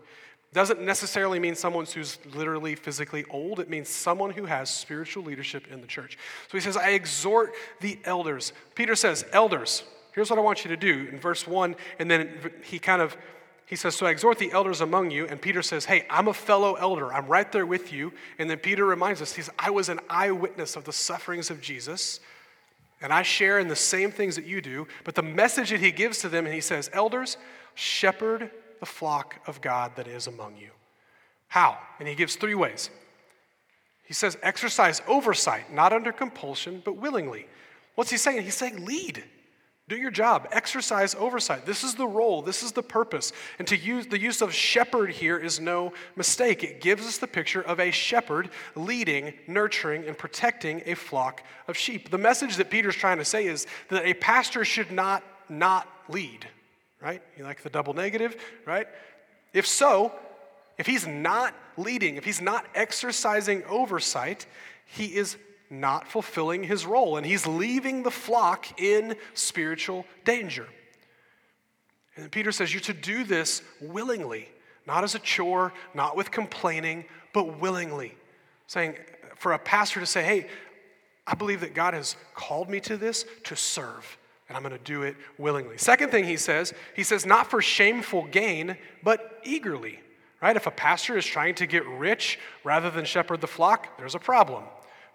Doesn't 0.51 0.81
necessarily 0.81 1.39
mean 1.39 1.53
someone 1.55 1.85
who's 1.85 2.17
literally 2.33 2.73
physically 2.75 3.23
old. 3.29 3.59
It 3.59 3.69
means 3.69 3.87
someone 3.87 4.31
who 4.31 4.45
has 4.45 4.69
spiritual 4.69 5.23
leadership 5.23 5.67
in 5.71 5.81
the 5.81 5.87
church. 5.87 6.17
So 6.51 6.57
he 6.57 6.61
says, 6.61 6.75
I 6.75 6.89
exhort 6.91 7.53
the 7.81 7.99
elders. 8.03 8.53
Peter 8.73 8.95
says, 8.95 9.25
elders, 9.31 9.83
Here's 10.11 10.29
what 10.29 10.39
I 10.39 10.41
want 10.41 10.65
you 10.65 10.69
to 10.69 10.77
do 10.77 11.07
in 11.11 11.19
verse 11.19 11.47
1. 11.47 11.75
And 11.99 12.09
then 12.09 12.51
he 12.63 12.79
kind 12.79 13.01
of 13.01 13.15
he 13.65 13.75
says, 13.75 13.93
So 13.93 14.07
I 14.07 14.09
exhort 14.09 14.39
the 14.39 14.51
elders 14.51 14.81
among 14.81 15.11
you. 15.11 15.27
And 15.27 15.39
Peter 15.39 15.61
says, 15.61 15.85
Hey, 15.85 16.05
I'm 16.09 16.27
a 16.27 16.33
fellow 16.33 16.73
elder. 16.73 17.13
I'm 17.13 17.27
right 17.27 17.49
there 17.51 17.67
with 17.67 17.93
you. 17.93 18.11
And 18.39 18.49
then 18.49 18.57
Peter 18.57 18.83
reminds 18.83 19.21
us, 19.21 19.33
he 19.33 19.43
says, 19.43 19.53
I 19.59 19.69
was 19.69 19.89
an 19.89 19.99
eyewitness 20.09 20.75
of 20.75 20.85
the 20.85 20.91
sufferings 20.91 21.51
of 21.51 21.61
Jesus. 21.61 22.19
And 22.99 23.13
I 23.13 23.21
share 23.21 23.59
in 23.59 23.67
the 23.67 23.75
same 23.75 24.11
things 24.11 24.35
that 24.35 24.45
you 24.45 24.59
do. 24.59 24.87
But 25.03 25.13
the 25.13 25.21
message 25.21 25.69
that 25.69 25.79
he 25.79 25.91
gives 25.91 26.17
to 26.19 26.29
them, 26.29 26.45
and 26.45 26.53
he 26.53 26.61
says, 26.61 26.89
Elders, 26.93 27.37
shepherd 27.75 28.49
the 28.79 28.85
flock 28.85 29.39
of 29.47 29.61
God 29.61 29.93
that 29.95 30.07
is 30.07 30.27
among 30.27 30.57
you. 30.57 30.69
How? 31.47 31.77
And 31.99 32.07
he 32.07 32.15
gives 32.15 32.35
three 32.35 32.55
ways. 32.55 32.89
He 34.03 34.13
says, 34.13 34.37
exercise 34.41 35.01
oversight, 35.07 35.71
not 35.73 35.93
under 35.93 36.11
compulsion, 36.11 36.81
but 36.83 36.97
willingly. 36.97 37.47
What's 37.95 38.11
he 38.11 38.17
saying? 38.17 38.43
He's 38.43 38.55
saying, 38.55 38.85
lead. 38.85 39.23
Do 39.87 39.97
your 39.97 40.11
job, 40.11 40.47
exercise 40.51 41.15
oversight. 41.15 41.65
This 41.65 41.83
is 41.83 41.95
the 41.95 42.05
role, 42.05 42.43
this 42.43 42.61
is 42.61 42.71
the 42.71 42.83
purpose. 42.83 43.33
And 43.57 43.67
to 43.67 43.75
use 43.75 44.05
the 44.05 44.19
use 44.19 44.41
of 44.43 44.53
shepherd 44.53 45.09
here 45.09 45.35
is 45.35 45.59
no 45.59 45.93
mistake. 46.15 46.63
It 46.63 46.79
gives 46.79 47.07
us 47.07 47.17
the 47.17 47.25
picture 47.25 47.63
of 47.63 47.79
a 47.79 47.89
shepherd 47.89 48.51
leading, 48.75 49.33
nurturing, 49.47 50.05
and 50.05 50.15
protecting 50.15 50.83
a 50.85 50.93
flock 50.93 51.41
of 51.67 51.75
sheep. 51.75 52.11
The 52.11 52.19
message 52.19 52.57
that 52.57 52.69
Peter's 52.69 52.95
trying 52.95 53.17
to 53.17 53.25
say 53.25 53.47
is 53.47 53.65
that 53.89 54.05
a 54.05 54.13
pastor 54.13 54.63
should 54.63 54.91
not 54.91 55.23
not 55.49 55.87
lead, 56.07 56.47
right? 57.01 57.21
You 57.37 57.43
like 57.43 57.61
the 57.61 57.69
double 57.69 57.93
negative, 57.93 58.35
right? 58.65 58.87
If 59.53 59.65
so, 59.65 60.13
if 60.77 60.85
he's 60.85 61.07
not 61.07 61.53
leading, 61.77 62.15
if 62.15 62.25
he's 62.25 62.41
not 62.41 62.65
exercising 62.75 63.63
oversight, 63.65 64.45
he 64.85 65.15
is 65.15 65.37
not 65.69 66.07
fulfilling 66.07 66.63
his 66.63 66.85
role, 66.85 67.17
and 67.17 67.25
he's 67.25 67.45
leaving 67.45 68.03
the 68.03 68.11
flock 68.11 68.79
in 68.79 69.15
spiritual 69.33 70.05
danger. 70.25 70.67
And 72.15 72.31
Peter 72.31 72.51
says, 72.51 72.73
You're 72.73 72.81
to 72.81 72.93
do 72.93 73.23
this 73.23 73.61
willingly, 73.79 74.49
not 74.87 75.03
as 75.03 75.15
a 75.15 75.19
chore, 75.19 75.73
not 75.93 76.17
with 76.17 76.31
complaining, 76.31 77.05
but 77.33 77.59
willingly. 77.59 78.15
Saying, 78.67 78.95
for 79.35 79.53
a 79.53 79.59
pastor 79.59 79.99
to 79.99 80.05
say, 80.05 80.23
Hey, 80.23 80.47
I 81.25 81.35
believe 81.35 81.61
that 81.61 81.73
God 81.73 81.93
has 81.93 82.15
called 82.33 82.69
me 82.69 82.79
to 82.81 82.97
this 82.97 83.25
to 83.45 83.55
serve, 83.55 84.17
and 84.49 84.57
I'm 84.57 84.63
going 84.63 84.77
to 84.77 84.83
do 84.83 85.03
it 85.03 85.15
willingly. 85.37 85.77
Second 85.77 86.09
thing 86.09 86.25
he 86.25 86.35
says, 86.35 86.73
he 86.95 87.03
says, 87.03 87.25
Not 87.25 87.49
for 87.49 87.61
shameful 87.61 88.25
gain, 88.25 88.75
but 89.03 89.39
eagerly. 89.43 89.99
Right? 90.41 90.55
If 90.55 90.67
a 90.67 90.71
pastor 90.71 91.17
is 91.17 91.25
trying 91.25 91.55
to 91.55 91.67
get 91.67 91.85
rich 91.85 92.39
rather 92.63 92.89
than 92.89 93.05
shepherd 93.05 93.41
the 93.41 93.47
flock, 93.47 93.97
there's 93.97 94.15
a 94.15 94.19
problem. 94.19 94.63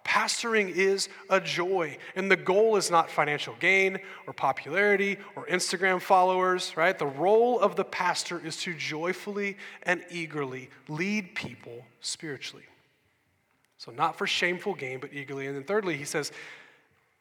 Pastoring 0.05 0.69
is 0.69 1.09
a 1.31 1.41
joy, 1.41 1.97
and 2.15 2.31
the 2.31 2.37
goal 2.37 2.77
is 2.77 2.91
not 2.91 3.11
financial 3.11 3.55
gain 3.59 3.99
or 4.27 4.35
popularity 4.35 5.17
or 5.35 5.47
Instagram 5.47 6.01
followers, 6.01 6.77
right? 6.77 6.97
The 6.99 7.07
role 7.07 7.59
of 7.59 7.75
the 7.75 7.85
pastor 7.85 8.39
is 8.45 8.59
to 8.59 8.75
joyfully 8.75 9.57
and 9.85 10.05
eagerly 10.11 10.69
lead 10.89 11.35
people 11.35 11.87
spiritually. 12.03 12.65
So, 13.79 13.93
not 13.93 14.17
for 14.17 14.27
shameful 14.27 14.75
gain, 14.75 15.01
but 15.01 15.13
eagerly. 15.13 15.47
And 15.47 15.57
then, 15.57 15.65
thirdly, 15.65 15.97
he 15.97 16.05
says, 16.05 16.33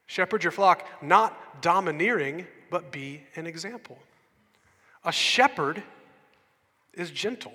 Shepherd 0.05 0.43
your 0.43 0.51
flock, 0.51 0.85
not 1.01 1.61
domineering, 1.61 2.47
but 2.69 2.91
be 2.91 3.23
an 3.35 3.47
example. 3.47 3.97
A 5.05 5.11
shepherd 5.11 5.83
is 6.93 7.11
gentle. 7.11 7.53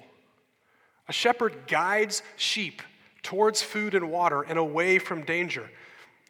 A 1.08 1.12
shepherd 1.12 1.66
guides 1.66 2.22
sheep 2.36 2.82
towards 3.22 3.62
food 3.62 3.94
and 3.94 4.10
water 4.10 4.42
and 4.42 4.58
away 4.58 4.98
from 4.98 5.24
danger. 5.24 5.70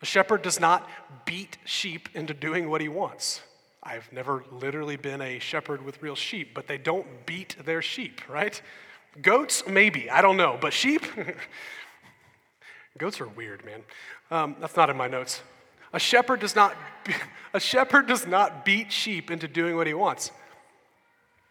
A 0.01 0.07
shepherd 0.07 0.43
does 0.43 0.61
not 0.61 0.89
beat 1.25 1.59
sheep 1.65 2.09
into 2.15 2.35
doing 2.35 2.71
what 2.71 2.81
he 2.81 2.89
wants. 2.89 3.43
I've 3.83 4.13
never 4.13 4.45
literally 4.51 4.97
been 4.97 5.21
a 5.21 5.39
shepherd 5.39 5.85
with 5.85 6.03
real 6.03 6.15
sheep, 6.15 6.55
but 6.55 6.67
they 6.67 6.79
don't 6.79 7.07
beat 7.27 7.57
their 7.65 7.83
sheep, 7.83 8.21
right? 8.29 8.61
Goats, 9.23 9.65
maybe, 9.67 10.11
I 10.11 10.23
don't 10.23 10.37
know, 10.37 10.59
but 10.61 10.73
sheep, 10.73 11.03
goats 12.99 13.21
are 13.21 13.29
weird, 13.29 13.65
man. 13.65 13.83
Um, 14.31 14.57
that's 14.61 14.77
not 14.77 14.91
in 14.91 14.97
my 14.97 15.09
notes. 15.09 15.43
A 15.93 15.99
shepherd 15.99 16.41
does 16.41 16.55
not, 16.55 16.77
a 17.55 17.61
shepherd 17.61 18.07
does 18.07 18.27
not 18.27 18.65
beat 18.65 18.93
sheep 18.93 19.31
into 19.31 19.49
doing 19.49 19.77
what 19.77 19.87
he 19.87 19.95
wants. 19.95 20.31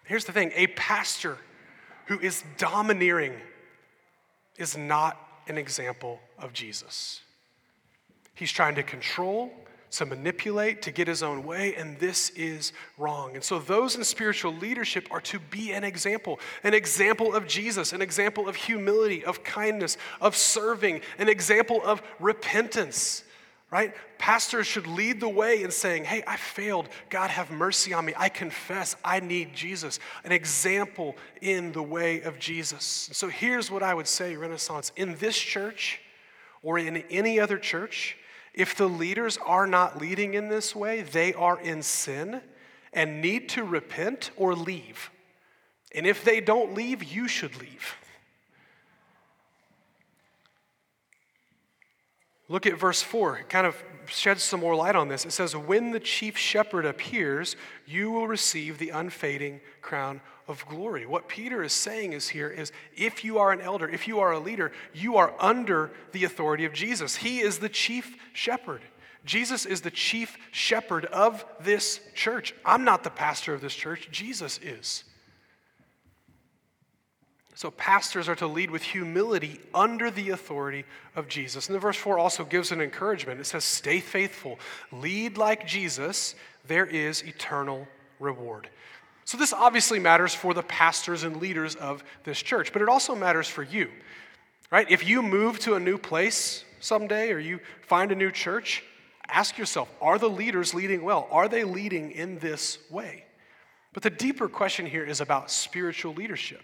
Here's 0.05 0.25
the 0.25 0.31
thing: 0.31 0.51
a 0.55 0.67
pastor 0.67 1.37
who 2.05 2.19
is 2.19 2.43
domineering 2.57 3.33
is 4.57 4.77
not 4.77 5.17
an 5.47 5.57
example 5.57 6.19
of 6.37 6.53
Jesus. 6.53 7.21
He's 8.33 8.51
trying 8.51 8.75
to 8.75 8.83
control, 8.83 9.51
to 9.91 10.05
manipulate, 10.05 10.83
to 10.83 10.91
get 10.91 11.07
his 11.07 11.23
own 11.23 11.43
way, 11.43 11.75
and 11.75 11.97
this 11.99 12.29
is 12.31 12.71
wrong. 12.97 13.33
And 13.35 13.43
so, 13.43 13.59
those 13.59 13.95
in 13.95 14.03
spiritual 14.03 14.53
leadership 14.53 15.07
are 15.11 15.21
to 15.21 15.39
be 15.39 15.71
an 15.71 15.83
example 15.83 16.39
an 16.63 16.73
example 16.73 17.33
of 17.33 17.47
Jesus, 17.47 17.93
an 17.93 18.01
example 18.01 18.47
of 18.47 18.55
humility, 18.55 19.25
of 19.25 19.43
kindness, 19.43 19.97
of 20.21 20.35
serving, 20.35 21.01
an 21.17 21.29
example 21.29 21.81
of 21.83 22.01
repentance 22.19 23.23
right? 23.69 23.93
Pastors 24.17 24.65
should 24.65 24.87
lead 24.87 25.19
the 25.19 25.29
way 25.29 25.63
in 25.63 25.71
saying, 25.71 26.05
Hey, 26.05 26.23
I 26.25 26.37
failed. 26.37 26.87
God, 27.09 27.29
have 27.29 27.51
mercy 27.51 27.93
on 27.93 28.05
me. 28.05 28.13
I 28.15 28.29
confess 28.29 28.95
I 29.03 29.19
need 29.19 29.53
Jesus. 29.53 29.99
An 30.23 30.31
example 30.31 31.15
in 31.41 31.71
the 31.73 31.83
way 31.83 32.21
of 32.21 32.39
Jesus. 32.39 33.09
So 33.11 33.27
here's 33.27 33.69
what 33.69 33.83
I 33.83 33.93
would 33.93 34.07
say, 34.07 34.35
Renaissance. 34.35 34.91
In 34.95 35.15
this 35.15 35.37
church 35.37 35.99
or 36.61 36.79
in 36.79 36.97
any 37.09 37.39
other 37.39 37.57
church, 37.57 38.17
if 38.53 38.75
the 38.75 38.87
leaders 38.87 39.37
are 39.45 39.67
not 39.67 39.99
leading 39.99 40.33
in 40.33 40.49
this 40.49 40.75
way, 40.75 41.01
they 41.01 41.33
are 41.33 41.59
in 41.59 41.83
sin 41.83 42.41
and 42.93 43.21
need 43.21 43.49
to 43.49 43.63
repent 43.63 44.31
or 44.35 44.55
leave. 44.55 45.11
And 45.93 46.07
if 46.07 46.23
they 46.23 46.41
don't 46.41 46.73
leave, 46.73 47.03
you 47.03 47.27
should 47.27 47.59
leave. 47.59 47.95
Look 52.49 52.65
at 52.65 52.79
verse 52.79 53.01
4. 53.01 53.39
It 53.39 53.49
kind 53.49 53.67
of 53.67 53.75
sheds 54.07 54.43
some 54.43 54.61
more 54.61 54.75
light 54.75 54.95
on 54.95 55.09
this. 55.09 55.25
It 55.25 55.31
says, 55.31 55.55
When 55.55 55.91
the 55.91 55.99
chief 55.99 56.37
shepherd 56.37 56.85
appears, 56.85 57.55
you 57.85 58.11
will 58.11 58.27
receive 58.27 58.77
the 58.77 58.89
unfading 58.89 59.59
crown 59.81 60.21
of 60.47 60.65
glory. 60.67 61.05
What 61.05 61.27
Peter 61.27 61.61
is 61.61 61.73
saying 61.73 62.13
is 62.13 62.29
here 62.29 62.49
is 62.49 62.71
if 62.95 63.23
you 63.23 63.37
are 63.39 63.51
an 63.51 63.59
elder, 63.59 63.87
if 63.89 64.07
you 64.07 64.19
are 64.19 64.31
a 64.31 64.39
leader, 64.39 64.71
you 64.93 65.17
are 65.17 65.33
under 65.39 65.91
the 66.13 66.23
authority 66.23 66.63
of 66.65 66.73
Jesus. 66.73 67.17
He 67.17 67.39
is 67.39 67.59
the 67.59 67.69
chief 67.69 68.15
shepherd. 68.33 68.81
Jesus 69.25 69.65
is 69.65 69.81
the 69.81 69.91
chief 69.91 70.37
shepherd 70.51 71.05
of 71.05 71.43
this 71.59 71.99
church. 72.15 72.53
I'm 72.65 72.85
not 72.85 73.03
the 73.03 73.09
pastor 73.09 73.53
of 73.53 73.59
this 73.59 73.75
church, 73.75 74.07
Jesus 74.09 74.57
is. 74.63 75.03
So, 77.57 77.71
pastors 77.71 78.29
are 78.29 78.35
to 78.35 78.45
lead 78.45 78.69
with 78.69 78.83
humility 78.83 79.59
under 79.73 80.11
the 80.11 80.29
authority 80.29 80.85
of 81.15 81.27
Jesus. 81.27 81.65
And 81.65 81.75
the 81.75 81.79
verse 81.79 81.97
4 81.97 82.19
also 82.19 82.45
gives 82.45 82.71
an 82.71 82.81
encouragement. 82.81 83.39
It 83.39 83.45
says, 83.45 83.63
Stay 83.63 83.99
faithful, 83.99 84.59
lead 84.91 85.39
like 85.39 85.65
Jesus, 85.65 86.35
there 86.67 86.85
is 86.85 87.23
eternal 87.23 87.87
reward. 88.19 88.69
So, 89.25 89.39
this 89.39 89.53
obviously 89.53 89.97
matters 89.97 90.35
for 90.35 90.53
the 90.53 90.61
pastors 90.61 91.23
and 91.23 91.37
leaders 91.37 91.73
of 91.73 92.03
this 92.25 92.39
church, 92.43 92.71
but 92.71 92.83
it 92.83 92.89
also 92.89 93.15
matters 93.15 93.47
for 93.47 93.63
you, 93.63 93.89
right? 94.69 94.85
If 94.91 95.07
you 95.07 95.23
move 95.23 95.57
to 95.61 95.73
a 95.73 95.79
new 95.79 95.97
place 95.97 96.63
someday 96.79 97.31
or 97.31 97.39
you 97.39 97.59
find 97.81 98.11
a 98.11 98.15
new 98.15 98.29
church, 98.29 98.83
ask 99.27 99.57
yourself 99.57 99.89
are 99.99 100.19
the 100.19 100.29
leaders 100.29 100.75
leading 100.75 101.01
well? 101.01 101.27
Are 101.31 101.49
they 101.49 101.63
leading 101.63 102.11
in 102.11 102.37
this 102.37 102.77
way? 102.91 103.25
But 103.93 104.03
the 104.03 104.11
deeper 104.11 104.47
question 104.47 104.85
here 104.85 105.03
is 105.03 105.21
about 105.21 105.49
spiritual 105.49 106.13
leadership. 106.13 106.61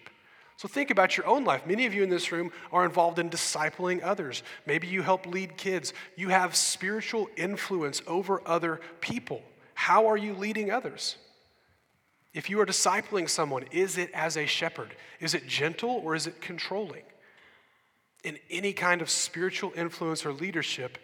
So 0.58 0.68
think 0.68 0.92
about 0.92 1.18
your 1.18 1.26
own 1.28 1.44
life. 1.44 1.66
Many 1.66 1.86
of 1.86 1.94
you 1.94 2.04
in 2.04 2.10
this 2.10 2.32
room 2.32 2.52
are 2.72 2.86
involved 2.86 3.20
in 3.20 3.30
discipling 3.30 4.02
others. 4.04 4.44
Maybe 4.66 4.88
you 4.88 5.02
help 5.02 5.26
lead 5.26 5.58
kids. 5.58 5.94
You 6.16 6.30
have 6.30 6.56
spiritual 6.56 7.28
influence 7.36 8.02
over 8.08 8.42
other 8.46 8.80
people. 9.02 9.42
How 9.74 10.08
are 10.08 10.18
you 10.18 10.34
leading 10.34 10.72
others? 10.72 11.18
If 12.34 12.50
you 12.50 12.60
are 12.62 12.66
discipling 12.66 13.30
someone, 13.30 13.66
is 13.72 13.98
it 13.98 14.10
as 14.14 14.38
a 14.38 14.46
shepherd? 14.46 14.96
Is 15.20 15.34
it 15.34 15.48
gentle 15.48 16.02
or 16.04 16.16
is 16.16 16.28
it 16.28 16.42
controlling? 16.42 17.04
In 18.24 18.40
any 18.50 18.74
kind 18.74 19.02
of 19.02 19.10
spiritual 19.10 19.74
influence 19.76 20.26
or 20.26 20.32
leadership, 20.32 20.98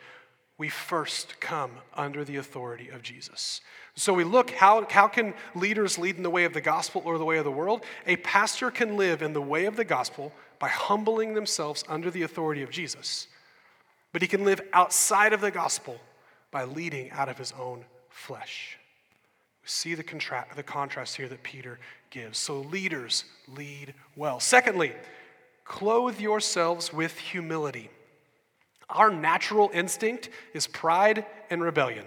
we 0.59 0.67
first 0.67 1.39
come 1.39 1.71
under 1.95 2.25
the 2.25 2.35
authority 2.35 2.89
of 2.89 3.01
Jesus. 3.01 3.61
So 3.95 4.13
we 4.13 4.25
look 4.25 4.51
how, 4.51 4.85
how 4.89 5.07
can 5.07 5.33
leaders 5.55 5.97
lead 5.97 6.17
in 6.17 6.23
the 6.23 6.29
way 6.29 6.43
of 6.43 6.53
the 6.53 6.61
gospel 6.61 7.01
or 7.05 7.17
the 7.17 7.25
way 7.25 7.37
of 7.37 7.45
the 7.45 7.51
world? 7.51 7.83
A 8.05 8.17
pastor 8.17 8.69
can 8.69 8.97
live 8.97 9.21
in 9.21 9.31
the 9.31 9.41
way 9.41 9.65
of 9.65 9.77
the 9.77 9.85
gospel 9.85 10.33
by 10.59 10.67
humbling 10.67 11.33
themselves 11.33 11.85
under 11.87 12.11
the 12.11 12.23
authority 12.23 12.61
of 12.61 12.69
Jesus. 12.69 13.27
But 14.11 14.21
he 14.21 14.27
can 14.27 14.43
live 14.43 14.61
outside 14.73 15.31
of 15.31 15.39
the 15.39 15.49
gospel 15.49 15.97
by 16.51 16.65
leading 16.65 17.09
out 17.11 17.29
of 17.29 17.37
his 17.37 17.53
own 17.57 17.85
flesh. 18.09 18.77
We 19.63 19.69
see 19.69 19.95
the, 19.95 20.03
contra- 20.03 20.47
the 20.57 20.63
contrast 20.63 21.15
here 21.15 21.29
that 21.29 21.41
Peter 21.41 21.79
gives. 22.09 22.37
So 22.37 22.59
leaders 22.59 23.23
lead 23.47 23.93
well. 24.17 24.41
Secondly, 24.41 24.91
clothe 25.63 26.19
yourselves 26.19 26.91
with 26.91 27.17
humility. 27.17 27.89
Our 28.89 29.11
natural 29.11 29.69
instinct 29.73 30.29
is 30.53 30.67
pride 30.67 31.25
and 31.49 31.61
rebellion 31.61 32.05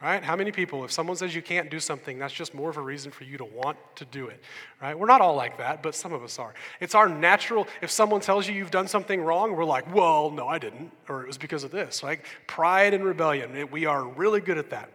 right? 0.00 0.22
How 0.22 0.36
many 0.36 0.52
people, 0.52 0.84
if 0.84 0.92
someone 0.92 1.16
says 1.16 1.34
you 1.34 1.42
can't 1.42 1.70
do 1.70 1.80
something, 1.80 2.18
that's 2.18 2.32
just 2.32 2.54
more 2.54 2.70
of 2.70 2.76
a 2.76 2.80
reason 2.80 3.10
for 3.10 3.24
you 3.24 3.36
to 3.38 3.44
want 3.44 3.76
to 3.96 4.04
do 4.04 4.28
it, 4.28 4.40
right? 4.80 4.96
We're 4.96 5.06
not 5.06 5.20
all 5.20 5.34
like 5.34 5.58
that, 5.58 5.82
but 5.82 5.94
some 5.94 6.12
of 6.12 6.22
us 6.22 6.38
are. 6.38 6.54
It's 6.80 6.94
our 6.94 7.08
natural, 7.08 7.66
if 7.82 7.90
someone 7.90 8.20
tells 8.20 8.46
you 8.46 8.54
you've 8.54 8.70
done 8.70 8.86
something 8.86 9.20
wrong, 9.20 9.56
we're 9.56 9.64
like, 9.64 9.92
well, 9.92 10.30
no, 10.30 10.46
I 10.46 10.58
didn't, 10.58 10.92
or 11.08 11.22
it 11.22 11.26
was 11.26 11.38
because 11.38 11.64
of 11.64 11.72
this, 11.72 12.02
right? 12.02 12.20
Pride 12.46 12.94
and 12.94 13.04
rebellion, 13.04 13.68
we 13.70 13.86
are 13.86 14.04
really 14.04 14.40
good 14.40 14.58
at 14.58 14.70
that. 14.70 14.90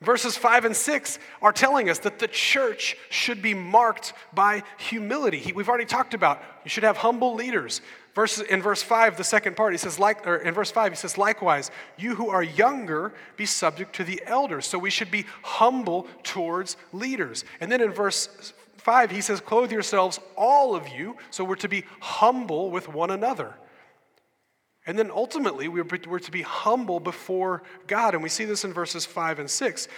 Verses 0.00 0.34
5 0.34 0.64
and 0.64 0.76
6 0.76 1.18
are 1.42 1.52
telling 1.52 1.90
us 1.90 1.98
that 2.00 2.18
the 2.18 2.28
church 2.28 2.96
should 3.10 3.42
be 3.42 3.52
marked 3.52 4.14
by 4.32 4.62
humility. 4.78 5.52
We've 5.54 5.68
already 5.68 5.84
talked 5.84 6.14
about 6.14 6.40
you 6.64 6.70
should 6.70 6.84
have 6.84 6.96
humble 6.96 7.34
leaders. 7.34 7.82
Verse, 8.14 8.40
in 8.40 8.60
verse 8.60 8.82
5, 8.82 9.16
the 9.16 9.24
second 9.24 9.56
part, 9.56 9.72
he 9.72 9.78
says, 9.78 9.98
like, 9.98 10.26
or 10.26 10.36
in 10.36 10.52
verse 10.52 10.70
5, 10.70 10.92
he 10.92 10.96
says, 10.96 11.16
likewise, 11.16 11.70
you 11.96 12.16
who 12.16 12.28
are 12.28 12.42
younger, 12.42 13.12
be 13.36 13.46
subject 13.46 13.94
to 13.96 14.04
the 14.04 14.20
elders. 14.26 14.66
So 14.66 14.78
we 14.78 14.90
should 14.90 15.10
be 15.10 15.26
humble 15.42 16.08
towards 16.24 16.76
leaders. 16.92 17.44
And 17.60 17.70
then 17.70 17.80
in 17.80 17.92
verse 17.92 18.52
5, 18.78 19.12
he 19.12 19.20
says, 19.20 19.40
clothe 19.40 19.70
yourselves, 19.70 20.18
all 20.36 20.74
of 20.74 20.88
you. 20.88 21.16
So 21.30 21.44
we're 21.44 21.54
to 21.56 21.68
be 21.68 21.84
humble 22.00 22.70
with 22.70 22.88
one 22.88 23.10
another. 23.10 23.54
And 24.86 24.98
then 24.98 25.10
ultimately, 25.12 25.68
we're, 25.68 25.86
we're 26.08 26.18
to 26.18 26.30
be 26.32 26.42
humble 26.42 26.98
before 26.98 27.62
God. 27.86 28.14
And 28.14 28.22
we 28.24 28.28
see 28.28 28.44
this 28.44 28.64
in 28.64 28.72
verses 28.72 29.06
5 29.06 29.38
and 29.38 29.48
6. 29.48 29.88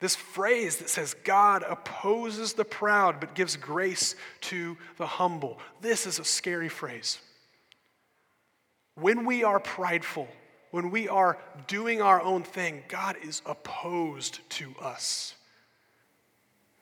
This 0.00 0.14
phrase 0.14 0.76
that 0.76 0.90
says, 0.90 1.14
God 1.24 1.64
opposes 1.66 2.52
the 2.52 2.64
proud 2.64 3.20
but 3.20 3.34
gives 3.34 3.56
grace 3.56 4.16
to 4.42 4.76
the 4.98 5.06
humble. 5.06 5.58
This 5.80 6.06
is 6.06 6.18
a 6.18 6.24
scary 6.24 6.68
phrase. 6.68 7.20
When 9.00 9.24
we 9.24 9.44
are 9.44 9.60
prideful, 9.60 10.28
when 10.70 10.90
we 10.90 11.08
are 11.08 11.38
doing 11.66 12.02
our 12.02 12.20
own 12.20 12.42
thing, 12.42 12.82
God 12.88 13.16
is 13.22 13.42
opposed 13.46 14.40
to 14.50 14.74
us. 14.80 15.34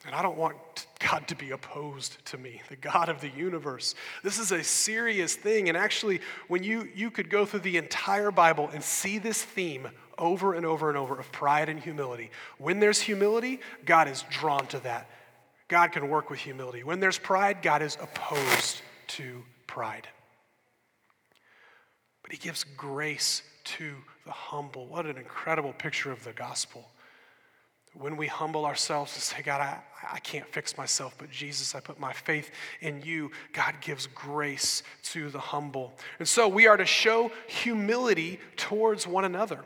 And 0.07 0.15
I 0.15 0.23
don't 0.23 0.39
want 0.39 0.57
God 1.01 1.27
to 1.29 1.35
be 1.35 1.51
opposed 1.51 2.25
to 2.27 2.39
me, 2.39 2.63
the 2.69 2.77
God 2.77 3.09
of 3.09 3.21
the 3.21 3.29
universe. 3.29 3.97
This 4.23 4.39
is 4.39 4.53
a 4.53 4.63
serious 4.63 5.35
thing. 5.35 5.69
And 5.69 5.77
actually, 5.77 6.21
when 6.47 6.63
you, 6.63 6.89
you 6.95 7.11
could 7.11 7.29
go 7.29 7.45
through 7.45 7.61
the 7.61 7.77
entire 7.77 8.31
Bible 8.31 8.71
and 8.73 8.83
see 8.83 9.19
this 9.19 9.43
theme 9.43 9.89
over 10.17 10.55
and 10.55 10.65
over 10.65 10.89
and 10.89 10.97
over 10.97 11.19
of 11.19 11.31
pride 11.33 11.69
and 11.69 11.81
humility. 11.81 12.31
When 12.59 12.79
there's 12.79 13.01
humility, 13.01 13.61
God 13.85 14.09
is 14.09 14.25
drawn 14.31 14.67
to 14.69 14.79
that. 14.81 15.11
God 15.69 15.91
can 15.91 16.09
work 16.09 16.31
with 16.31 16.39
humility. 16.39 16.85
When 16.85 17.01
there's 17.01 17.19
pride, 17.19 17.61
God 17.61 17.83
is 17.83 17.99
opposed 18.01 18.83
to 19.09 19.43
pride. 19.67 20.07
But 22.27 22.33
He 22.33 22.39
gives 22.39 22.65
grace 22.77 23.43
to 23.65 23.95
the 24.25 24.33
humble. 24.33 24.89
What 24.89 25.07
an 25.07 25.17
incredible 25.17 25.73
picture 25.73 26.11
of 26.11 26.25
the 26.25 26.33
gospel 26.33 26.91
when 27.99 28.17
we 28.17 28.27
humble 28.27 28.67
ourselves 28.67 29.15
and 29.15 29.23
say, 29.23 29.43
God, 29.43 29.61
I, 29.61 29.79
I 30.13 30.19
can't 30.19 30.47
fix 30.53 30.77
myself, 30.77 31.15
but 31.19 31.31
Jesus, 31.31 31.75
I 31.75 31.81
put 31.81 31.99
my 31.99 32.13
faith 32.13 32.51
in 32.81 33.01
you, 33.03 33.31
God 33.53 33.75
gives 33.81 34.07
grace 34.09 34.83
to 35.05 35.31
the 35.31 35.39
humble. 35.39 35.95
And 36.19 36.29
so 36.29 36.47
we 36.47 36.67
are 36.67 36.77
to 36.77 36.85
show 36.85 37.31
humility 37.47 38.39
towards 38.57 39.07
one 39.07 39.25
another, 39.25 39.65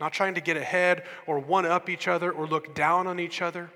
not 0.00 0.12
trying 0.12 0.34
to 0.34 0.40
get 0.40 0.56
ahead 0.56 1.04
or 1.26 1.38
one 1.38 1.66
up 1.66 1.90
each 1.90 2.08
other 2.08 2.32
or 2.32 2.46
look 2.46 2.74
down 2.74 3.06
on 3.06 3.20
each 3.20 3.42
other. 3.42 3.70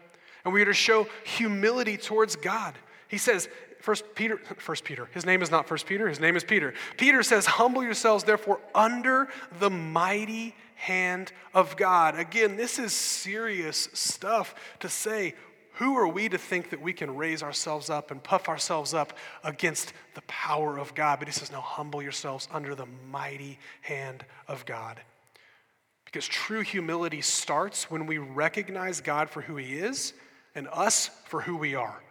And 0.45 0.55
we 0.55 0.63
are 0.63 0.67
to 0.67 0.73
show 0.73 1.07
humility 1.25 1.99
towards 1.99 2.37
God. 2.37 2.75
He 3.09 3.19
says, 3.19 3.49
First 3.81 4.15
Peter, 4.15 4.37
First 4.59 4.85
Peter, 4.85 5.09
his 5.13 5.27
name 5.27 5.43
is 5.43 5.51
not 5.51 5.67
First 5.67 5.87
Peter, 5.87 6.09
his 6.09 6.21
name 6.21 6.37
is 6.37 6.45
Peter. 6.45 6.75
Peter 6.97 7.23
says, 7.23 7.47
Humble 7.47 7.83
yourselves, 7.83 8.25
therefore, 8.25 8.61
under 8.75 9.29
the 9.59 9.71
mighty 9.71 10.55
hand 10.75 11.33
of 11.55 11.77
God. 11.77 12.19
Again, 12.19 12.57
this 12.57 12.79
is 12.79 12.93
serious 12.93 13.89
stuff 13.93 14.55
to 14.81 14.89
say. 14.89 15.35
Who 15.75 15.97
are 15.97 16.09
we 16.09 16.29
to 16.29 16.37
think 16.37 16.71
that 16.71 16.83
we 16.83 16.93
can 16.93 17.17
raise 17.17 17.43
ourselves 17.43 17.89
up 17.89 18.11
and 18.11 18.23
puff 18.23 18.51
ourselves 18.51 18.93
up 18.93 19.15
against 19.43 19.95
the 20.15 20.21
power 20.23 20.79
of 20.79 20.95
God? 20.95 21.21
But 21.21 21.29
he 21.29 21.33
says, 21.33 21.51
No, 21.51 21.63
humble 21.63 22.03
yourselves 22.03 22.49
under 22.53 22.75
the 22.75 22.87
mighty 23.11 23.59
hand 23.81 24.27
of 24.47 24.67
God. 24.67 25.01
Because 26.05 26.27
true 26.27 26.61
humility 26.61 27.23
starts 27.23 27.91
when 27.91 28.07
we 28.07 28.19
recognize 28.19 29.01
God 29.01 29.31
for 29.31 29.41
who 29.41 29.57
he 29.57 29.79
is 29.79 30.13
and 30.55 30.69
us 30.71 31.09
for 31.25 31.41
who 31.41 31.57
we 31.57 31.75
are 31.75 32.03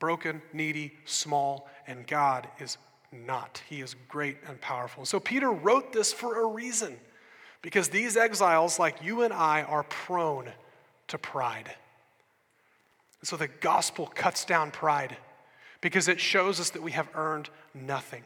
broken, 0.00 0.42
needy, 0.52 0.92
small, 1.04 1.68
and 1.86 2.06
God 2.06 2.48
is 2.58 2.76
not. 3.12 3.62
He 3.68 3.80
is 3.80 3.94
great 4.08 4.38
and 4.48 4.60
powerful. 4.60 5.04
So 5.04 5.20
Peter 5.20 5.50
wrote 5.50 5.92
this 5.92 6.12
for 6.12 6.42
a 6.42 6.46
reason. 6.46 6.96
Because 7.62 7.90
these 7.90 8.16
exiles, 8.16 8.78
like 8.78 9.02
you 9.02 9.22
and 9.22 9.32
I, 9.32 9.62
are 9.62 9.82
prone 9.84 10.50
to 11.08 11.18
pride. 11.18 11.74
So 13.22 13.36
the 13.36 13.48
gospel 13.48 14.06
cuts 14.06 14.44
down 14.44 14.70
pride 14.70 15.16
because 15.80 16.08
it 16.08 16.20
shows 16.20 16.58
us 16.58 16.70
that 16.70 16.82
we 16.82 16.92
have 16.92 17.08
earned 17.14 17.50
nothing. 17.74 18.22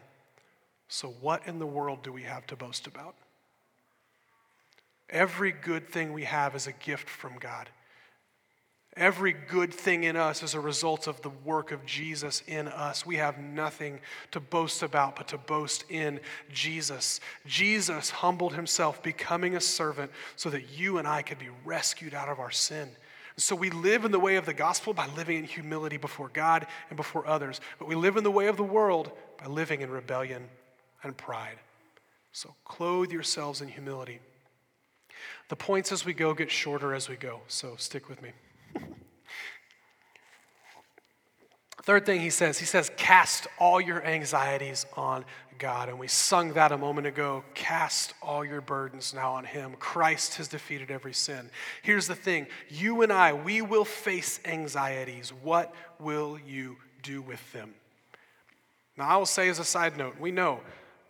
So, 0.88 1.08
what 1.20 1.46
in 1.46 1.58
the 1.58 1.66
world 1.66 2.02
do 2.02 2.12
we 2.12 2.22
have 2.22 2.46
to 2.48 2.56
boast 2.56 2.86
about? 2.86 3.14
Every 5.10 5.50
good 5.50 5.88
thing 5.88 6.12
we 6.12 6.24
have 6.24 6.54
is 6.54 6.66
a 6.66 6.72
gift 6.72 7.08
from 7.08 7.36
God. 7.38 7.68
Every 8.96 9.32
good 9.32 9.74
thing 9.74 10.04
in 10.04 10.14
us 10.14 10.44
is 10.44 10.54
a 10.54 10.60
result 10.60 11.08
of 11.08 11.20
the 11.22 11.30
work 11.44 11.72
of 11.72 11.84
Jesus 11.84 12.42
in 12.46 12.68
us. 12.68 13.04
We 13.04 13.16
have 13.16 13.38
nothing 13.38 13.98
to 14.30 14.38
boast 14.38 14.84
about 14.84 15.16
but 15.16 15.28
to 15.28 15.38
boast 15.38 15.84
in 15.90 16.20
Jesus. 16.52 17.18
Jesus 17.44 18.10
humbled 18.10 18.54
himself, 18.54 19.02
becoming 19.02 19.56
a 19.56 19.60
servant, 19.60 20.12
so 20.36 20.48
that 20.50 20.78
you 20.78 20.98
and 20.98 21.08
I 21.08 21.22
could 21.22 21.40
be 21.40 21.48
rescued 21.64 22.14
out 22.14 22.28
of 22.28 22.38
our 22.38 22.52
sin. 22.52 22.88
So 23.36 23.56
we 23.56 23.70
live 23.70 24.04
in 24.04 24.12
the 24.12 24.20
way 24.20 24.36
of 24.36 24.46
the 24.46 24.54
gospel 24.54 24.94
by 24.94 25.08
living 25.16 25.38
in 25.38 25.44
humility 25.44 25.96
before 25.96 26.30
God 26.32 26.68
and 26.88 26.96
before 26.96 27.26
others. 27.26 27.60
But 27.80 27.88
we 27.88 27.96
live 27.96 28.16
in 28.16 28.22
the 28.22 28.30
way 28.30 28.46
of 28.46 28.56
the 28.56 28.62
world 28.62 29.10
by 29.38 29.46
living 29.46 29.80
in 29.80 29.90
rebellion 29.90 30.44
and 31.02 31.16
pride. 31.16 31.56
So 32.30 32.54
clothe 32.64 33.10
yourselves 33.10 33.60
in 33.60 33.66
humility. 33.66 34.20
The 35.48 35.56
points 35.56 35.90
as 35.90 36.04
we 36.04 36.14
go 36.14 36.32
get 36.32 36.50
shorter 36.50 36.94
as 36.94 37.08
we 37.08 37.16
go, 37.16 37.40
so 37.48 37.74
stick 37.76 38.08
with 38.08 38.22
me. 38.22 38.30
Third 41.84 42.06
thing 42.06 42.22
he 42.22 42.30
says, 42.30 42.58
he 42.58 42.64
says, 42.64 42.90
cast 42.96 43.46
all 43.58 43.78
your 43.78 44.02
anxieties 44.06 44.86
on 44.96 45.22
God. 45.58 45.90
And 45.90 45.98
we 45.98 46.08
sung 46.08 46.54
that 46.54 46.72
a 46.72 46.78
moment 46.78 47.06
ago. 47.06 47.44
Cast 47.52 48.14
all 48.22 48.42
your 48.42 48.62
burdens 48.62 49.12
now 49.12 49.34
on 49.34 49.44
him. 49.44 49.74
Christ 49.78 50.36
has 50.36 50.48
defeated 50.48 50.90
every 50.90 51.12
sin. 51.12 51.50
Here's 51.82 52.06
the 52.06 52.14
thing 52.14 52.46
you 52.70 53.02
and 53.02 53.12
I, 53.12 53.34
we 53.34 53.60
will 53.60 53.84
face 53.84 54.40
anxieties. 54.46 55.30
What 55.42 55.74
will 56.00 56.38
you 56.46 56.78
do 57.02 57.20
with 57.20 57.52
them? 57.52 57.74
Now, 58.96 59.08
I 59.08 59.16
will 59.18 59.26
say 59.26 59.50
as 59.50 59.58
a 59.58 59.64
side 59.64 59.98
note, 59.98 60.18
we 60.18 60.30
know, 60.30 60.60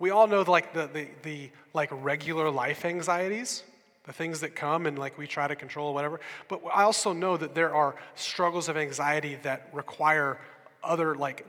we 0.00 0.10
all 0.10 0.26
know 0.26 0.42
like 0.42 0.74
the, 0.74 0.88
the, 0.92 1.06
the 1.22 1.50
like 1.72 1.90
regular 1.92 2.50
life 2.50 2.84
anxieties 2.84 3.62
the 4.04 4.12
things 4.12 4.40
that 4.40 4.54
come 4.54 4.86
and 4.86 4.98
like 4.98 5.16
we 5.16 5.26
try 5.26 5.48
to 5.48 5.56
control 5.56 5.94
whatever. 5.94 6.20
But 6.48 6.60
I 6.72 6.82
also 6.82 7.12
know 7.12 7.36
that 7.38 7.54
there 7.54 7.74
are 7.74 7.96
struggles 8.14 8.68
of 8.68 8.76
anxiety 8.76 9.38
that 9.42 9.68
require 9.72 10.38
other 10.84 11.14
like 11.14 11.46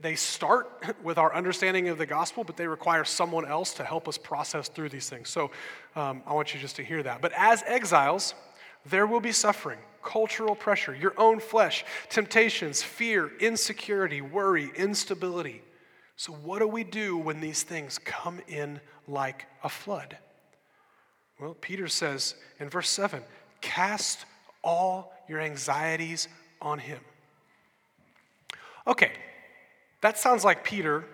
they 0.00 0.14
start 0.14 0.70
with 1.02 1.18
our 1.18 1.34
understanding 1.34 1.88
of 1.88 1.98
the 1.98 2.06
gospel, 2.06 2.44
but 2.44 2.56
they 2.56 2.66
require 2.66 3.04
someone 3.04 3.46
else 3.46 3.74
to 3.74 3.84
help 3.84 4.08
us 4.08 4.18
process 4.18 4.68
through 4.68 4.88
these 4.88 5.08
things. 5.08 5.28
So 5.28 5.50
um, 5.94 6.22
I 6.26 6.32
want 6.32 6.54
you 6.54 6.60
just 6.60 6.76
to 6.76 6.84
hear 6.84 7.02
that. 7.02 7.20
But 7.20 7.32
as 7.36 7.62
exiles, 7.66 8.34
there 8.86 9.06
will 9.06 9.20
be 9.20 9.32
suffering, 9.32 9.78
cultural 10.02 10.54
pressure, 10.54 10.94
your 10.94 11.14
own 11.18 11.40
flesh, 11.40 11.84
temptations, 12.08 12.82
fear, 12.82 13.32
insecurity, 13.40 14.20
worry, 14.20 14.70
instability. 14.76 15.62
So, 16.16 16.32
what 16.32 16.60
do 16.60 16.68
we 16.68 16.84
do 16.84 17.18
when 17.18 17.40
these 17.40 17.62
things 17.62 17.98
come 17.98 18.40
in 18.48 18.80
like 19.06 19.44
a 19.62 19.68
flood? 19.68 20.16
Well, 21.38 21.54
Peter 21.60 21.88
says 21.88 22.34
in 22.58 22.70
verse 22.70 22.88
7 22.88 23.22
cast 23.60 24.24
all 24.62 25.12
your 25.28 25.40
anxieties 25.40 26.28
on 26.62 26.78
him. 26.78 27.00
Okay, 28.86 29.12
that 30.00 30.16
sounds 30.18 30.44
like 30.44 30.62
Peter 30.62 31.04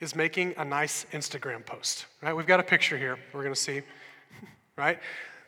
is 0.00 0.16
making 0.16 0.54
a 0.56 0.64
nice 0.64 1.04
Instagram 1.12 1.64
post, 1.64 2.06
right? 2.22 2.34
We've 2.34 2.46
got 2.46 2.58
a 2.58 2.64
picture 2.64 2.96
here 2.96 3.18
we're 3.32 3.42
to 3.54 3.60
see, 3.60 3.82
right? 4.76 4.98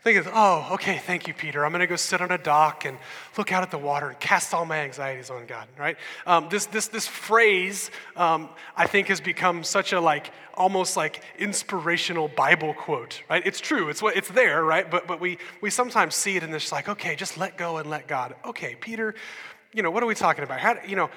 Think 0.03 0.19
of, 0.19 0.29
oh, 0.35 0.69
okay, 0.73 0.99
thank 0.99 1.27
you, 1.27 1.33
Peter. 1.33 1.65
I'm 1.65 1.73
to 1.73 1.87
go 1.87 1.97
sit 1.97 2.21
on 2.21 2.31
a 2.31 2.37
dock 2.37 2.85
and 2.85 2.99
look 3.39 3.53
out 3.53 3.63
at 3.63 3.71
the 3.71 3.79
water 3.79 4.11
and 4.11 4.21
cast 4.21 4.53
all 4.53 4.67
my 4.67 4.81
anxieties 4.81 5.31
on 5.31 5.47
God, 5.47 5.67
right? 5.79 5.97
Um, 6.27 6.49
this, 6.51 6.67
this, 6.67 6.89
this 6.89 7.07
phrase, 7.07 7.91
um, 8.15 8.51
I 8.77 8.87
think, 8.87 9.09
has 9.09 9.23
become 9.23 9.65
such 9.65 9.95
a 9.95 10.01
like, 10.03 10.31
almost 10.53 10.99
like 10.99 11.23
inspirational 11.39 12.29
Bible 12.29 12.75
quote, 12.75 13.23
right? 13.31 13.43
It's 13.47 13.61
true, 13.61 13.89
it's, 13.89 14.03
what, 14.03 14.15
it's 14.15 14.29
there, 14.29 14.63
right? 14.63 14.91
But, 14.91 15.07
but 15.07 15.21
we, 15.21 15.39
we 15.63 15.71
sometimes 15.71 16.15
see 16.15 16.37
it 16.37 16.43
and 16.43 16.55
it's 16.55 16.71
like, 16.71 16.91
okay, 16.91 17.17
just 17.17 17.39
let 17.39 17.57
go 17.57 17.79
and 17.79 17.89
let 17.89 18.07
God. 18.07 18.35
Okay, 18.45 18.77
Peter, 18.79 19.15
you 19.73 19.83
know, 19.83 19.91
what 19.91 20.03
are 20.03 20.07
we 20.07 20.15
talking 20.15 20.45
about? 20.45 20.61
How, 20.61 20.77
you 20.87 20.97
know, 20.97 21.09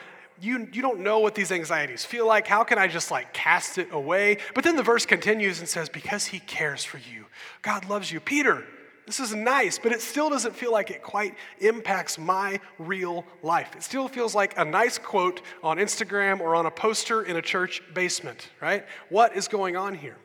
you, 0.41 0.67
you 0.71 0.82
don't 0.82 1.00
know 1.00 1.19
what 1.19 1.36
these 1.36 1.52
anxieties 1.52 2.06
feel 2.06 2.28
like. 2.28 2.47
How 2.47 2.63
can 2.63 2.78
I 2.78 2.88
just 2.88 3.12
like 3.12 3.34
cast 3.34 3.78
it 3.78 3.89
away? 3.91 4.38
But 4.54 4.63
then 4.63 4.76
the 4.76 4.84
verse 4.84 5.06
continues 5.06 5.60
and 5.60 5.67
says, 5.67 5.89
Because 5.89 6.28
he 6.28 6.39
cares 6.39 6.84
for 6.84 6.97
you. 6.97 7.26
God 7.62 7.89
loves 7.89 8.12
you. 8.12 8.19
Peter, 8.19 8.63
This 9.06 9.19
is 9.19 9.34
nice, 9.34 9.80
but 9.80 9.91
it 9.91 10.02
still 10.02 10.30
doesn't 10.30 10.56
feel 10.56 10.71
like 10.71 10.91
it 10.91 11.02
quite 11.02 11.36
impacts 11.60 12.17
my 12.17 12.60
real 12.78 13.26
life. 13.41 13.76
It 13.76 13.84
still 13.84 14.08
feels 14.08 14.36
like 14.36 14.58
a 14.58 14.65
nice 14.65 14.97
quote 14.97 15.41
on 15.63 15.78
Instagram 15.78 16.39
or 16.39 16.56
on 16.56 16.65
a 16.65 16.71
poster 16.71 17.23
in 17.23 17.38
a 17.38 17.41
church 17.41 17.82
basement, 17.93 18.50
right? 18.62 18.86
What 19.10 19.36
is 19.36 19.47
going 19.47 19.76
on 19.78 19.95
here? 19.95 20.17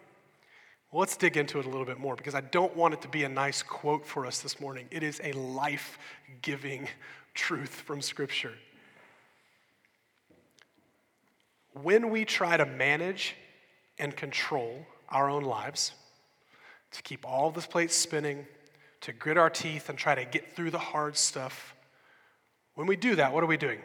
Well, 0.90 1.00
let's 1.00 1.16
dig 1.16 1.38
into 1.38 1.58
it 1.58 1.64
a 1.64 1.70
little 1.70 1.86
bit 1.86 1.98
more 1.98 2.16
because 2.16 2.34
I 2.34 2.42
don't 2.42 2.76
want 2.76 2.92
it 2.92 3.00
to 3.02 3.08
be 3.08 3.24
a 3.24 3.28
nice 3.28 3.62
quote 3.62 4.04
for 4.04 4.26
us 4.26 4.40
this 4.40 4.60
morning. 4.60 4.88
It 4.90 5.02
is 5.02 5.22
a 5.24 5.32
life 5.32 5.98
giving 6.42 6.86
truth 7.34 7.70
from 7.70 8.02
Scripture. 8.02 8.52
When 11.74 12.10
we 12.10 12.24
try 12.24 12.56
to 12.56 12.66
manage 12.66 13.34
and 13.98 14.16
control 14.16 14.86
our 15.08 15.28
own 15.28 15.42
lives, 15.42 15.92
to 16.92 17.02
keep 17.02 17.26
all 17.26 17.48
of 17.48 17.54
this 17.54 17.66
plates 17.66 17.94
spinning, 17.94 18.46
to 19.02 19.12
grit 19.12 19.36
our 19.36 19.50
teeth 19.50 19.88
and 19.88 19.98
try 19.98 20.14
to 20.14 20.24
get 20.24 20.54
through 20.54 20.70
the 20.70 20.78
hard 20.78 21.16
stuff. 21.16 21.74
When 22.74 22.86
we 22.86 22.96
do 22.96 23.16
that, 23.16 23.32
what 23.32 23.42
are 23.42 23.46
we 23.48 23.56
doing? 23.56 23.80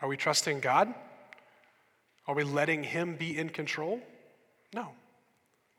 Are 0.00 0.08
we 0.08 0.16
trusting 0.16 0.60
God? 0.60 0.92
Are 2.26 2.34
we 2.34 2.42
letting 2.42 2.82
Him 2.82 3.16
be 3.16 3.36
in 3.36 3.50
control? 3.50 4.00
No, 4.74 4.88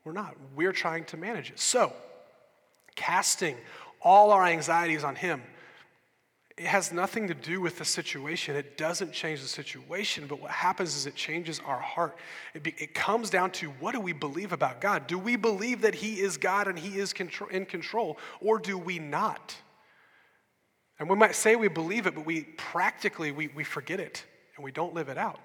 we're 0.04 0.12
not. 0.12 0.36
We're 0.54 0.72
trying 0.72 1.04
to 1.06 1.16
manage 1.16 1.50
it. 1.50 1.58
So, 1.58 1.92
casting 2.94 3.56
all 4.00 4.30
our 4.30 4.44
anxieties 4.44 5.04
on 5.04 5.14
Him 5.14 5.42
it 6.58 6.66
has 6.66 6.92
nothing 6.92 7.28
to 7.28 7.34
do 7.34 7.60
with 7.60 7.78
the 7.78 7.84
situation. 7.84 8.56
It 8.56 8.76
doesn't 8.76 9.12
change 9.12 9.40
the 9.40 9.46
situation, 9.46 10.26
but 10.26 10.40
what 10.40 10.50
happens 10.50 10.96
is 10.96 11.06
it 11.06 11.14
changes 11.14 11.60
our 11.64 11.78
heart. 11.78 12.16
It, 12.52 12.64
be, 12.64 12.74
it 12.78 12.94
comes 12.94 13.30
down 13.30 13.52
to 13.52 13.68
what 13.68 13.92
do 13.92 14.00
we 14.00 14.12
believe 14.12 14.52
about 14.52 14.80
God? 14.80 15.06
Do 15.06 15.18
we 15.18 15.36
believe 15.36 15.82
that 15.82 15.94
He 15.94 16.20
is 16.20 16.36
God 16.36 16.66
and 16.66 16.78
He 16.78 16.98
is 16.98 17.12
control, 17.12 17.48
in 17.50 17.64
control, 17.64 18.18
or 18.40 18.58
do 18.58 18.76
we 18.76 18.98
not? 18.98 19.54
And 20.98 21.08
we 21.08 21.16
might 21.16 21.36
say 21.36 21.54
we 21.54 21.68
believe 21.68 22.06
it, 22.06 22.14
but 22.14 22.26
we 22.26 22.42
practically 22.42 23.30
we, 23.30 23.48
we 23.48 23.62
forget 23.62 24.00
it 24.00 24.24
and 24.56 24.64
we 24.64 24.72
don't 24.72 24.94
live 24.94 25.08
it 25.08 25.16
out. 25.16 25.38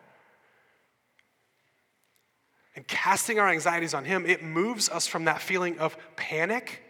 And 2.76 2.88
casting 2.88 3.39
our 3.39 3.49
anxieties 3.49 3.93
on 3.93 4.04
Him, 4.04 4.26
it 4.26 4.43
moves 4.43 4.89
us 4.89 5.06
from 5.06 5.26
that 5.26 5.41
feeling 5.41 5.78
of 5.78 5.95
panic 6.15 6.83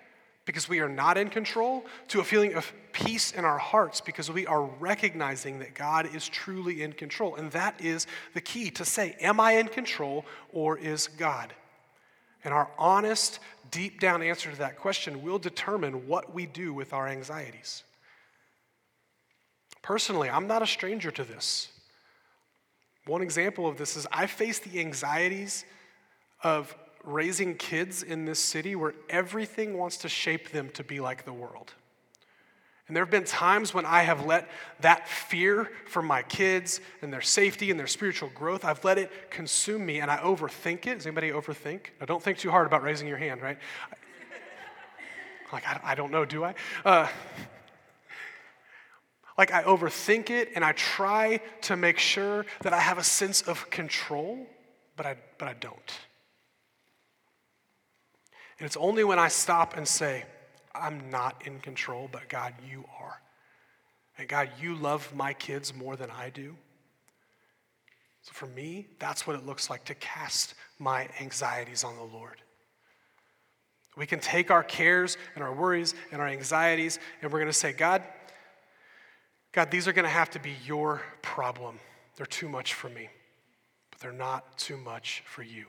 because 0.46 0.68
we 0.68 0.80
are 0.80 0.90
not 0.90 1.18
in 1.18 1.30
control 1.30 1.86
to 2.10 2.20
a 2.20 2.24
feeling 2.24 2.54
of 2.54 2.72
peace 2.92 3.32
in 3.32 3.46
our 3.46 3.58
hearts 3.58 4.02
because 4.02 4.30
we 4.30 4.46
are 4.46 4.64
recognizing 4.64 5.60
that 5.60 5.74
God 5.74 6.14
is 6.14 6.28
truly 6.28 6.82
in 6.82 6.94
control. 6.94 7.36
And 7.36 7.52
that 7.52 7.80
is 7.80 8.08
the 8.34 8.42
key 8.42 8.70
to 8.72 8.86
say, 8.86 9.16
Am 9.22 9.40
I 9.40 9.54
in 9.54 9.68
control 9.68 10.26
or 10.52 10.78
is 10.78 11.08
God? 11.08 11.54
And 12.44 12.54
our 12.54 12.70
honest, 12.78 13.40
deep 13.72 14.02
down 14.02 14.22
answer 14.22 14.52
to 14.52 14.58
that 14.58 14.78
question 14.78 15.24
will 15.24 15.40
determine 15.40 16.08
what 16.08 16.34
we 16.34 16.46
do 16.46 16.74
with 16.74 16.92
our 16.92 17.08
anxieties. 17.08 17.84
Personally, 19.82 20.30
I'm 20.30 20.48
not 20.48 20.62
a 20.62 20.68
stranger 20.68 21.12
to 21.12 21.24
this. 21.24 21.70
One 23.06 23.22
example 23.22 23.68
of 23.68 23.78
this 23.78 23.96
is 23.96 24.08
I 24.12 24.28
face 24.28 24.60
the 24.60 24.80
anxieties 24.80 25.66
of 26.42 26.76
raising 27.04 27.56
kids 27.56 28.02
in 28.04 28.26
this 28.26 28.40
city 28.40 28.76
where 28.76 28.94
everything 29.10 29.78
wants 29.78 29.98
to 29.98 30.10
shape 30.10 30.52
them 30.52 30.70
to 30.70 30.84
be 30.84 31.00
like 31.00 31.26
the 31.26 31.34
world. 31.34 31.74
And 32.88 32.96
there 32.96 33.04
have 33.04 33.12
been 33.12 33.24
times 33.24 33.74
when 33.74 33.86
I 33.86 34.04
have 34.04 34.26
let 34.26 34.50
that 34.82 35.08
fear 35.08 35.72
for 35.88 36.02
my 36.02 36.22
kids 36.22 36.82
and 37.02 37.14
their 37.14 37.22
safety 37.22 37.72
and 37.72 37.80
their 37.80 37.88
spiritual 37.88 38.30
growth, 38.36 38.66
I've 38.66 38.84
let 38.84 38.98
it 38.98 39.32
consume 39.32 39.86
me 39.86 40.00
and 40.00 40.12
I 40.12 40.18
overthink 40.18 40.86
it. 40.86 40.96
Does 40.96 41.08
anybody 41.08 41.32
overthink? 41.32 41.88
Now, 42.00 42.06
don't 42.06 42.22
think 42.22 42.38
too 42.38 42.52
hard 42.52 42.68
about 42.68 42.84
raising 42.84 43.08
your 43.08 43.18
hand, 43.18 43.42
right? 43.42 43.58
like, 45.54 45.66
I, 45.66 45.80
I 45.84 45.96
don't 45.96 46.12
know, 46.12 46.26
do 46.26 46.44
I? 46.44 46.56
Uh, 46.84 47.08
like, 49.38 49.54
I 49.54 49.64
overthink 49.64 50.30
it 50.30 50.50
and 50.54 50.64
I 50.64 50.74
try 50.74 51.40
to 51.62 51.78
make 51.78 51.98
sure 51.98 52.46
that 52.62 52.74
I 52.74 52.80
have 52.80 52.98
a 52.98 53.04
sense 53.04 53.42
of 53.44 53.70
control, 53.70 54.46
but 54.98 55.06
I, 55.06 55.16
but 55.38 55.48
I 55.48 55.54
don't. 55.54 55.94
And 58.64 58.68
it's 58.70 58.78
only 58.78 59.04
when 59.04 59.20
I 59.20 59.28
stop 59.28 59.76
and 59.76 59.86
say, 59.86 60.24
I'm 60.74 61.10
not 61.10 61.46
in 61.46 61.60
control, 61.60 62.08
but 62.10 62.30
God, 62.30 62.54
you 62.66 62.86
are. 62.98 63.20
And 64.18 64.26
God, 64.26 64.52
you 64.58 64.76
love 64.76 65.14
my 65.14 65.34
kids 65.34 65.74
more 65.74 65.98
than 65.98 66.10
I 66.10 66.30
do. 66.30 66.56
So 68.22 68.32
for 68.32 68.46
me, 68.46 68.88
that's 69.00 69.28
what 69.28 69.36
it 69.36 69.46
looks 69.46 69.70
like 69.70 69.84
to 69.84 69.96
cast 69.96 70.54
my 70.80 71.10
anxieties 71.20 71.84
on 71.84 71.98
the 71.98 72.04
Lord. 72.04 72.42
We 73.98 74.06
can 74.06 74.22
take 74.22 74.50
our 74.50 74.64
cares 74.64 75.18
and 75.36 75.44
our 75.44 75.54
worries 75.54 75.94
and 76.14 76.22
our 76.22 76.28
anxieties, 76.30 77.00
and 77.22 77.34
we're 77.34 77.40
going 77.40 77.52
to 77.52 77.58
say, 77.58 77.74
God, 77.74 78.02
God, 79.52 79.72
these 79.72 79.90
are 79.90 79.94
going 79.94 80.06
to 80.06 80.10
have 80.10 80.30
to 80.30 80.40
be 80.40 80.54
your 80.66 81.02
problem. 81.22 81.82
They're 82.16 82.26
too 82.26 82.48
much 82.48 82.76
for 82.76 82.88
me, 82.88 83.10
but 83.92 84.00
they're 84.00 84.14
not 84.14 84.58
too 84.58 84.78
much 84.78 85.22
for 85.26 85.44
you. 85.44 85.66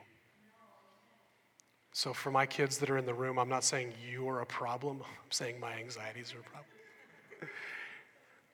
So, 1.97 2.13
for 2.13 2.33
my 2.33 2.45
kids 2.45 2.79
that 2.79 2.91
are 2.91 2.99
in 2.99 3.07
the 3.07 3.15
room, 3.15 3.39
I'm 3.39 3.49
not 3.49 3.63
saying 3.63 3.93
you 4.11 4.29
are 4.29 4.41
a 4.41 4.47
problem, 4.47 5.01
I'm 5.01 5.31
saying 5.31 5.61
my 5.61 5.75
anxieties 5.75 6.35
are 6.35 6.41
a 6.41 6.43
problem. 6.43 6.67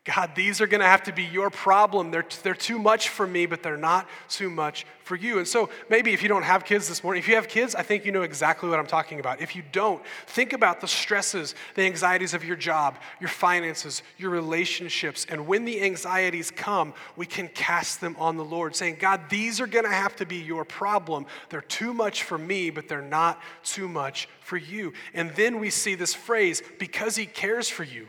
God, 0.05 0.31
these 0.35 0.63
are 0.63 0.67
going 0.67 0.81
to 0.81 0.87
have 0.87 1.03
to 1.03 1.13
be 1.13 1.25
your 1.25 1.51
problem. 1.51 2.11
They're, 2.11 2.25
they're 2.43 2.55
too 2.55 2.79
much 2.79 3.11
for 3.11 3.27
me, 3.27 3.45
but 3.45 3.63
they're 3.63 3.77
not 3.77 4.09
too 4.31 4.49
much 4.49 4.87
for 5.03 5.15
you. 5.15 5.37
And 5.37 5.47
so, 5.47 5.69
maybe 5.91 6.15
if 6.15 6.23
you 6.23 6.29
don't 6.29 6.43
have 6.43 6.65
kids 6.65 6.89
this 6.89 7.05
morning, 7.05 7.21
if 7.21 7.29
you 7.29 7.35
have 7.35 7.49
kids, 7.49 7.75
I 7.75 7.83
think 7.83 8.07
you 8.07 8.13
know 8.13 8.23
exactly 8.23 8.71
what 8.71 8.79
I'm 8.79 8.87
talking 8.87 9.21
about. 9.21 9.43
If 9.43 9.55
you 9.55 9.63
don't, 9.73 10.03
think 10.27 10.55
about 10.55 10.81
the 10.81 10.89
stresses, 10.89 11.55
the 11.75 11.83
anxieties 11.83 12.33
of 12.33 12.43
your 12.43 12.57
job, 12.57 12.97
your 13.21 13.29
finances, 13.29 14.03
your 14.17 14.31
relationships. 14.31 15.27
And 15.29 15.47
when 15.47 15.67
the 15.67 15.83
anxieties 15.83 16.51
come, 16.51 16.95
we 17.15 17.27
can 17.27 17.49
cast 17.49 18.01
them 18.01 18.17
on 18.19 18.39
the 18.39 18.45
Lord, 18.45 18.75
saying, 18.75 18.97
God, 19.01 19.29
these 19.29 19.61
are 19.61 19.67
going 19.67 19.85
to 19.85 19.91
have 19.91 20.17
to 20.17 20.25
be 20.25 20.37
your 20.37 20.65
problem. 20.65 21.27
They're 21.51 21.61
too 21.61 21.93
much 21.93 22.23
for 22.23 22.39
me, 22.39 22.71
but 22.71 22.89
they're 22.89 23.03
not 23.03 23.39
too 23.65 23.87
much 23.87 24.31
for 24.41 24.57
you. 24.57 24.95
And 25.13 25.31
then 25.33 25.61
we 25.61 25.69
see 25.69 25.95
this 25.95 26.15
phrase, 26.15 26.63
because 26.79 27.17
he 27.17 27.27
cares 27.27 27.69
for 27.69 27.85
you. 27.85 28.07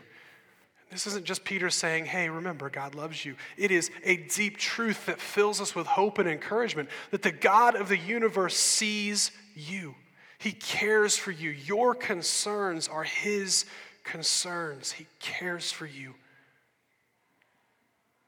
This 0.92 1.06
isn't 1.06 1.24
just 1.24 1.42
Peter 1.42 1.70
saying, 1.70 2.04
hey, 2.04 2.28
remember, 2.28 2.68
God 2.68 2.94
loves 2.94 3.24
you. 3.24 3.34
It 3.56 3.70
is 3.70 3.90
a 4.04 4.18
deep 4.18 4.58
truth 4.58 5.06
that 5.06 5.18
fills 5.18 5.58
us 5.58 5.74
with 5.74 5.86
hope 5.86 6.18
and 6.18 6.28
encouragement 6.28 6.90
that 7.10 7.22
the 7.22 7.32
God 7.32 7.76
of 7.76 7.88
the 7.88 7.96
universe 7.96 8.54
sees 8.54 9.30
you. 9.56 9.94
He 10.38 10.52
cares 10.52 11.16
for 11.16 11.30
you. 11.30 11.48
Your 11.48 11.94
concerns 11.94 12.88
are 12.88 13.04
His 13.04 13.64
concerns. 14.04 14.92
He 14.92 15.06
cares 15.18 15.72
for 15.72 15.86
you. 15.86 16.12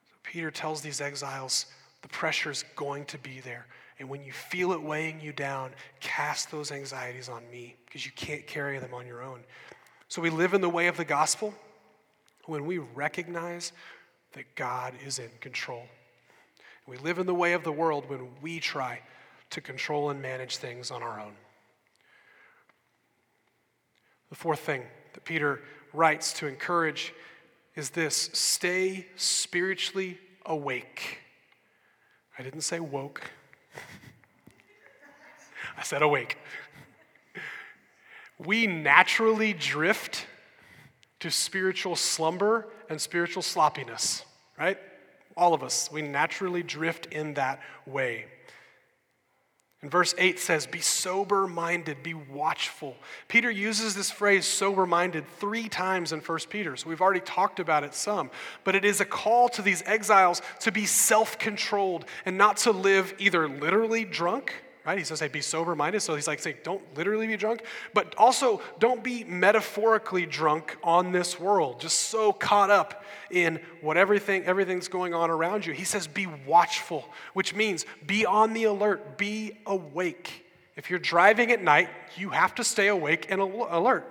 So 0.08 0.14
Peter 0.22 0.50
tells 0.50 0.80
these 0.80 1.02
exiles 1.02 1.66
the 2.00 2.08
pressure 2.08 2.50
is 2.50 2.64
going 2.76 3.04
to 3.06 3.18
be 3.18 3.40
there. 3.40 3.66
And 3.98 4.08
when 4.08 4.24
you 4.24 4.32
feel 4.32 4.72
it 4.72 4.82
weighing 4.82 5.20
you 5.20 5.34
down, 5.34 5.72
cast 6.00 6.50
those 6.50 6.72
anxieties 6.72 7.28
on 7.28 7.42
me 7.50 7.76
because 7.84 8.06
you 8.06 8.12
can't 8.16 8.46
carry 8.46 8.78
them 8.78 8.94
on 8.94 9.06
your 9.06 9.22
own. 9.22 9.40
So 10.08 10.22
we 10.22 10.30
live 10.30 10.54
in 10.54 10.62
the 10.62 10.68
way 10.70 10.86
of 10.86 10.96
the 10.96 11.04
gospel 11.04 11.52
when 12.46 12.66
we 12.66 12.78
recognize 12.78 13.72
that 14.32 14.54
God 14.54 14.94
is 15.04 15.18
in 15.18 15.30
control. 15.40 15.84
We 16.86 16.96
live 16.98 17.18
in 17.18 17.26
the 17.26 17.34
way 17.34 17.54
of 17.54 17.64
the 17.64 17.72
world 17.72 18.08
when 18.08 18.28
we 18.42 18.60
try 18.60 19.00
to 19.50 19.60
control 19.60 20.10
and 20.10 20.20
manage 20.20 20.56
things 20.56 20.90
on 20.90 21.02
our 21.02 21.20
own. 21.20 21.32
The 24.28 24.36
fourth 24.36 24.60
thing 24.60 24.82
that 25.12 25.24
Peter 25.24 25.60
writes 25.92 26.32
to 26.34 26.46
encourage 26.46 27.14
is 27.76 27.90
this 27.90 28.30
stay 28.32 29.06
spiritually 29.16 30.18
awake. 30.44 31.18
I 32.38 32.42
didn't 32.42 32.62
say 32.62 32.80
woke, 32.80 33.30
I 35.78 35.82
said 35.82 36.02
awake. 36.02 36.38
We 38.38 38.66
naturally 38.66 39.52
drift 39.52 40.26
to 41.24 41.30
spiritual 41.30 41.96
slumber 41.96 42.68
and 42.90 43.00
spiritual 43.00 43.40
sloppiness, 43.40 44.26
right? 44.58 44.76
All 45.38 45.54
of 45.54 45.62
us, 45.62 45.90
we 45.90 46.02
naturally 46.02 46.62
drift 46.62 47.06
in 47.06 47.32
that 47.32 47.60
way. 47.86 48.26
And 49.80 49.90
verse 49.90 50.14
8 50.18 50.38
says, 50.38 50.66
Be 50.66 50.82
sober 50.82 51.46
minded, 51.46 52.02
be 52.02 52.12
watchful. 52.12 52.94
Peter 53.26 53.50
uses 53.50 53.94
this 53.94 54.10
phrase, 54.10 54.46
sober 54.46 54.84
minded, 54.84 55.24
three 55.38 55.70
times 55.70 56.12
in 56.12 56.20
1 56.20 56.38
Peter. 56.50 56.76
So 56.76 56.90
we've 56.90 57.00
already 57.00 57.20
talked 57.20 57.58
about 57.58 57.84
it 57.84 57.94
some. 57.94 58.30
But 58.62 58.74
it 58.74 58.84
is 58.84 59.00
a 59.00 59.06
call 59.06 59.48
to 59.48 59.62
these 59.62 59.82
exiles 59.86 60.42
to 60.60 60.70
be 60.70 60.84
self 60.84 61.38
controlled 61.38 62.04
and 62.26 62.36
not 62.36 62.58
to 62.58 62.70
live 62.70 63.14
either 63.18 63.48
literally 63.48 64.04
drunk 64.04 64.63
right? 64.86 64.98
He 64.98 65.04
says, 65.04 65.20
hey, 65.20 65.28
be 65.28 65.40
sober 65.40 65.74
minded. 65.74 66.00
So 66.00 66.14
he's 66.14 66.26
like 66.26 66.40
saying, 66.40 66.56
don't 66.62 66.82
literally 66.96 67.26
be 67.26 67.36
drunk, 67.36 67.62
but 67.94 68.14
also 68.18 68.60
don't 68.78 69.02
be 69.02 69.24
metaphorically 69.24 70.26
drunk 70.26 70.76
on 70.84 71.12
this 71.12 71.40
world, 71.40 71.80
just 71.80 71.98
so 71.98 72.32
caught 72.32 72.70
up 72.70 73.04
in 73.30 73.60
what 73.80 73.96
everything, 73.96 74.44
everything's 74.44 74.88
going 74.88 75.14
on 75.14 75.30
around 75.30 75.64
you. 75.64 75.72
He 75.72 75.84
says, 75.84 76.06
be 76.06 76.26
watchful, 76.46 77.08
which 77.32 77.54
means 77.54 77.86
be 78.06 78.26
on 78.26 78.52
the 78.52 78.64
alert, 78.64 79.16
be 79.16 79.58
awake. 79.66 80.44
If 80.76 80.90
you're 80.90 80.98
driving 80.98 81.50
at 81.52 81.62
night, 81.62 81.88
you 82.16 82.30
have 82.30 82.54
to 82.56 82.64
stay 82.64 82.88
awake 82.88 83.28
and 83.30 83.40
alert. 83.40 84.10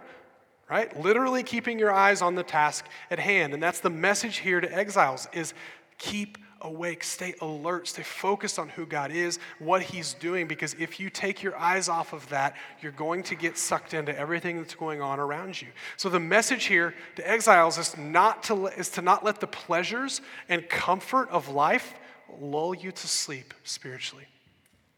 right? 0.69 0.99
Literally 0.99 1.43
keeping 1.43 1.77
your 1.77 1.91
eyes 1.91 2.21
on 2.23 2.35
the 2.35 2.41
task 2.41 2.85
at 3.11 3.19
hand. 3.19 3.53
And 3.53 3.61
that's 3.61 3.79
the 3.79 3.91
message 3.91 4.37
here 4.37 4.59
to 4.59 4.73
exiles 4.75 5.27
is 5.31 5.53
keep 5.97 6.37
awake, 6.63 7.03
stay 7.03 7.35
alert, 7.41 7.87
stay 7.87 8.03
focused 8.03 8.57
on 8.57 8.69
who 8.69 8.85
God 8.85 9.11
is, 9.11 9.37
what 9.59 9.81
He's 9.81 10.13
doing, 10.15 10.47
because 10.47 10.75
if 10.79 10.99
you 10.99 11.09
take 11.09 11.43
your 11.43 11.55
eyes 11.57 11.89
off 11.89 12.13
of 12.13 12.27
that, 12.29 12.55
you're 12.81 12.91
going 12.91 13.21
to 13.23 13.35
get 13.35 13.57
sucked 13.57 13.93
into 13.93 14.17
everything 14.17 14.57
that's 14.57 14.75
going 14.75 15.01
on 15.01 15.19
around 15.19 15.61
you. 15.61 15.67
So 15.97 16.09
the 16.09 16.19
message 16.19 16.65
here 16.65 16.95
to 17.17 17.29
exiles 17.29 17.77
is 17.77 17.97
not 17.97 18.43
to, 18.43 18.67
is 18.67 18.89
to 18.91 19.01
not 19.01 19.23
let 19.23 19.39
the 19.39 19.47
pleasures 19.47 20.21
and 20.49 20.67
comfort 20.69 21.29
of 21.29 21.49
life 21.49 21.93
lull 22.39 22.73
you 22.73 22.91
to 22.91 23.07
sleep 23.07 23.53
spiritually, 23.63 24.25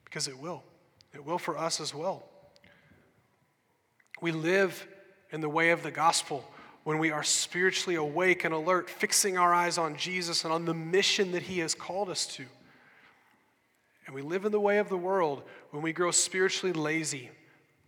because 0.05 0.27
it 0.27 0.39
will. 0.39 0.63
It 1.13 1.25
will 1.25 1.39
for 1.39 1.57
us 1.57 1.81
as 1.81 1.93
well. 1.93 2.29
We 4.21 4.31
live 4.31 4.87
in 5.31 5.41
the 5.41 5.49
way 5.49 5.71
of 5.71 5.83
the 5.83 5.91
gospel 5.91 6.45
when 6.85 6.99
we 6.99 7.09
are 7.09 7.23
spiritually 7.23 7.95
awake 7.95 8.45
and 8.45 8.53
alert, 8.53 8.91
fixing 8.91 9.39
our 9.39 9.51
eyes 9.51 9.79
on 9.79 9.97
Jesus 9.97 10.43
and 10.43 10.53
on 10.53 10.65
the 10.65 10.73
mission 10.73 11.31
that 11.31 11.41
He 11.41 11.57
has 11.59 11.73
called 11.73 12.09
us 12.09 12.27
to. 12.27 12.45
And 14.05 14.13
we 14.13 14.21
live 14.21 14.45
in 14.45 14.51
the 14.51 14.59
way 14.59 14.77
of 14.77 14.87
the 14.87 14.97
world 14.97 15.41
when 15.71 15.81
we 15.81 15.91
grow 15.91 16.11
spiritually 16.11 16.73
lazy, 16.73 17.31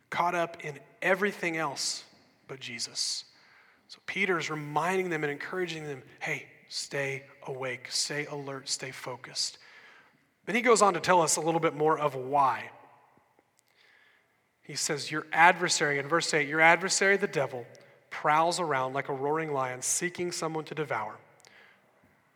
caught 0.10 0.34
up 0.34 0.66
in 0.66 0.80
everything 1.04 1.58
else 1.58 2.06
but 2.48 2.60
Jesus. 2.60 3.24
So 3.88 4.00
Peter 4.08 4.40
is 4.40 4.50
reminding 4.50 5.12
them 5.12 5.24
and 5.24 5.32
encouraging 5.32 5.86
them 5.86 6.02
hey, 6.20 6.48
stay 6.68 7.24
awake, 7.46 7.92
stay 7.92 8.26
alert, 8.26 8.68
stay 8.68 8.90
focused. 8.90 9.60
Then 10.48 10.56
he 10.56 10.62
goes 10.64 10.82
on 10.82 10.96
to 10.96 11.00
tell 11.00 11.22
us 11.22 11.36
a 11.36 11.42
little 11.42 11.60
bit 11.60 11.76
more 11.76 12.00
of 12.00 12.16
why. 12.16 12.72
He 14.64 14.74
says, 14.74 15.12
Your 15.12 15.28
adversary, 15.32 16.00
in 16.00 16.08
verse 16.08 16.34
8, 16.34 16.48
your 16.48 16.62
adversary, 16.62 17.16
the 17.16 17.28
devil, 17.28 17.68
prowls 18.10 18.60
around 18.60 18.94
like 18.94 19.10
a 19.10 19.14
roaring 19.14 19.54
lion 19.54 19.82
seeking 19.82 20.32
someone 20.32 20.64
to 20.66 20.76
devour. 20.76 21.16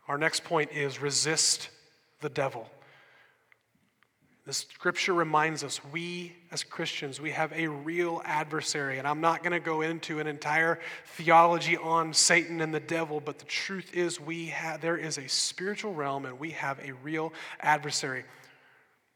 Our 0.07 0.17
next 0.17 0.43
point 0.43 0.71
is 0.71 1.01
resist 1.01 1.69
the 2.21 2.29
devil. 2.29 2.69
The 4.45 4.53
scripture 4.53 5.13
reminds 5.13 5.63
us 5.63 5.79
we 5.93 6.35
as 6.51 6.63
Christians, 6.63 7.21
we 7.21 7.31
have 7.31 7.53
a 7.53 7.67
real 7.67 8.21
adversary. 8.25 8.97
And 8.97 9.07
I'm 9.07 9.21
not 9.21 9.43
going 9.43 9.53
to 9.53 9.59
go 9.59 9.81
into 9.81 10.19
an 10.19 10.27
entire 10.27 10.79
theology 11.15 11.77
on 11.77 12.13
Satan 12.13 12.59
and 12.59 12.73
the 12.73 12.79
devil, 12.79 13.21
but 13.21 13.39
the 13.39 13.45
truth 13.45 13.93
is 13.93 14.19
we 14.19 14.47
have 14.47 14.81
there 14.81 14.97
is 14.97 15.17
a 15.17 15.27
spiritual 15.27 15.93
realm 15.93 16.25
and 16.25 16.39
we 16.39 16.51
have 16.51 16.79
a 16.79 16.91
real 17.03 17.31
adversary. 17.61 18.25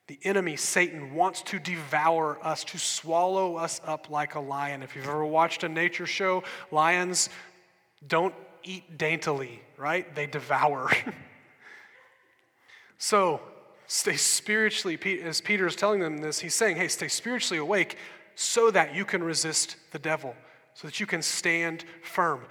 The 0.07 0.19
enemy, 0.23 0.55
Satan, 0.55 1.15
wants 1.15 1.41
to 1.43 1.57
devour 1.57 2.37
us, 2.45 2.63
to 2.65 2.77
swallow 2.77 3.55
us 3.55 3.81
up 3.85 4.09
like 4.09 4.35
a 4.35 4.39
lion. 4.39 4.83
If 4.83 4.95
you've 4.95 5.07
ever 5.07 5.25
watched 5.25 5.63
a 5.63 5.69
nature 5.69 6.05
show, 6.05 6.43
lions 6.71 7.29
don't 8.07 8.35
eat 8.63 8.97
daintily, 8.97 9.61
right? 9.77 10.13
They 10.13 10.27
devour. 10.27 10.91
so, 12.99 13.41
stay 13.87 14.15
spiritually, 14.15 14.99
as 15.23 15.41
Peter 15.41 15.65
is 15.65 15.75
telling 15.75 16.01
them 16.01 16.19
this, 16.19 16.39
he's 16.39 16.53
saying, 16.53 16.77
hey, 16.77 16.87
stay 16.87 17.07
spiritually 17.07 17.59
awake 17.59 17.97
so 18.35 18.69
that 18.69 18.93
you 18.93 19.05
can 19.05 19.23
resist 19.23 19.77
the 19.91 19.99
devil, 19.99 20.35
so 20.75 20.87
that 20.87 20.99
you 20.99 21.07
can 21.07 21.23
stand 21.23 21.83
firm. 22.03 22.41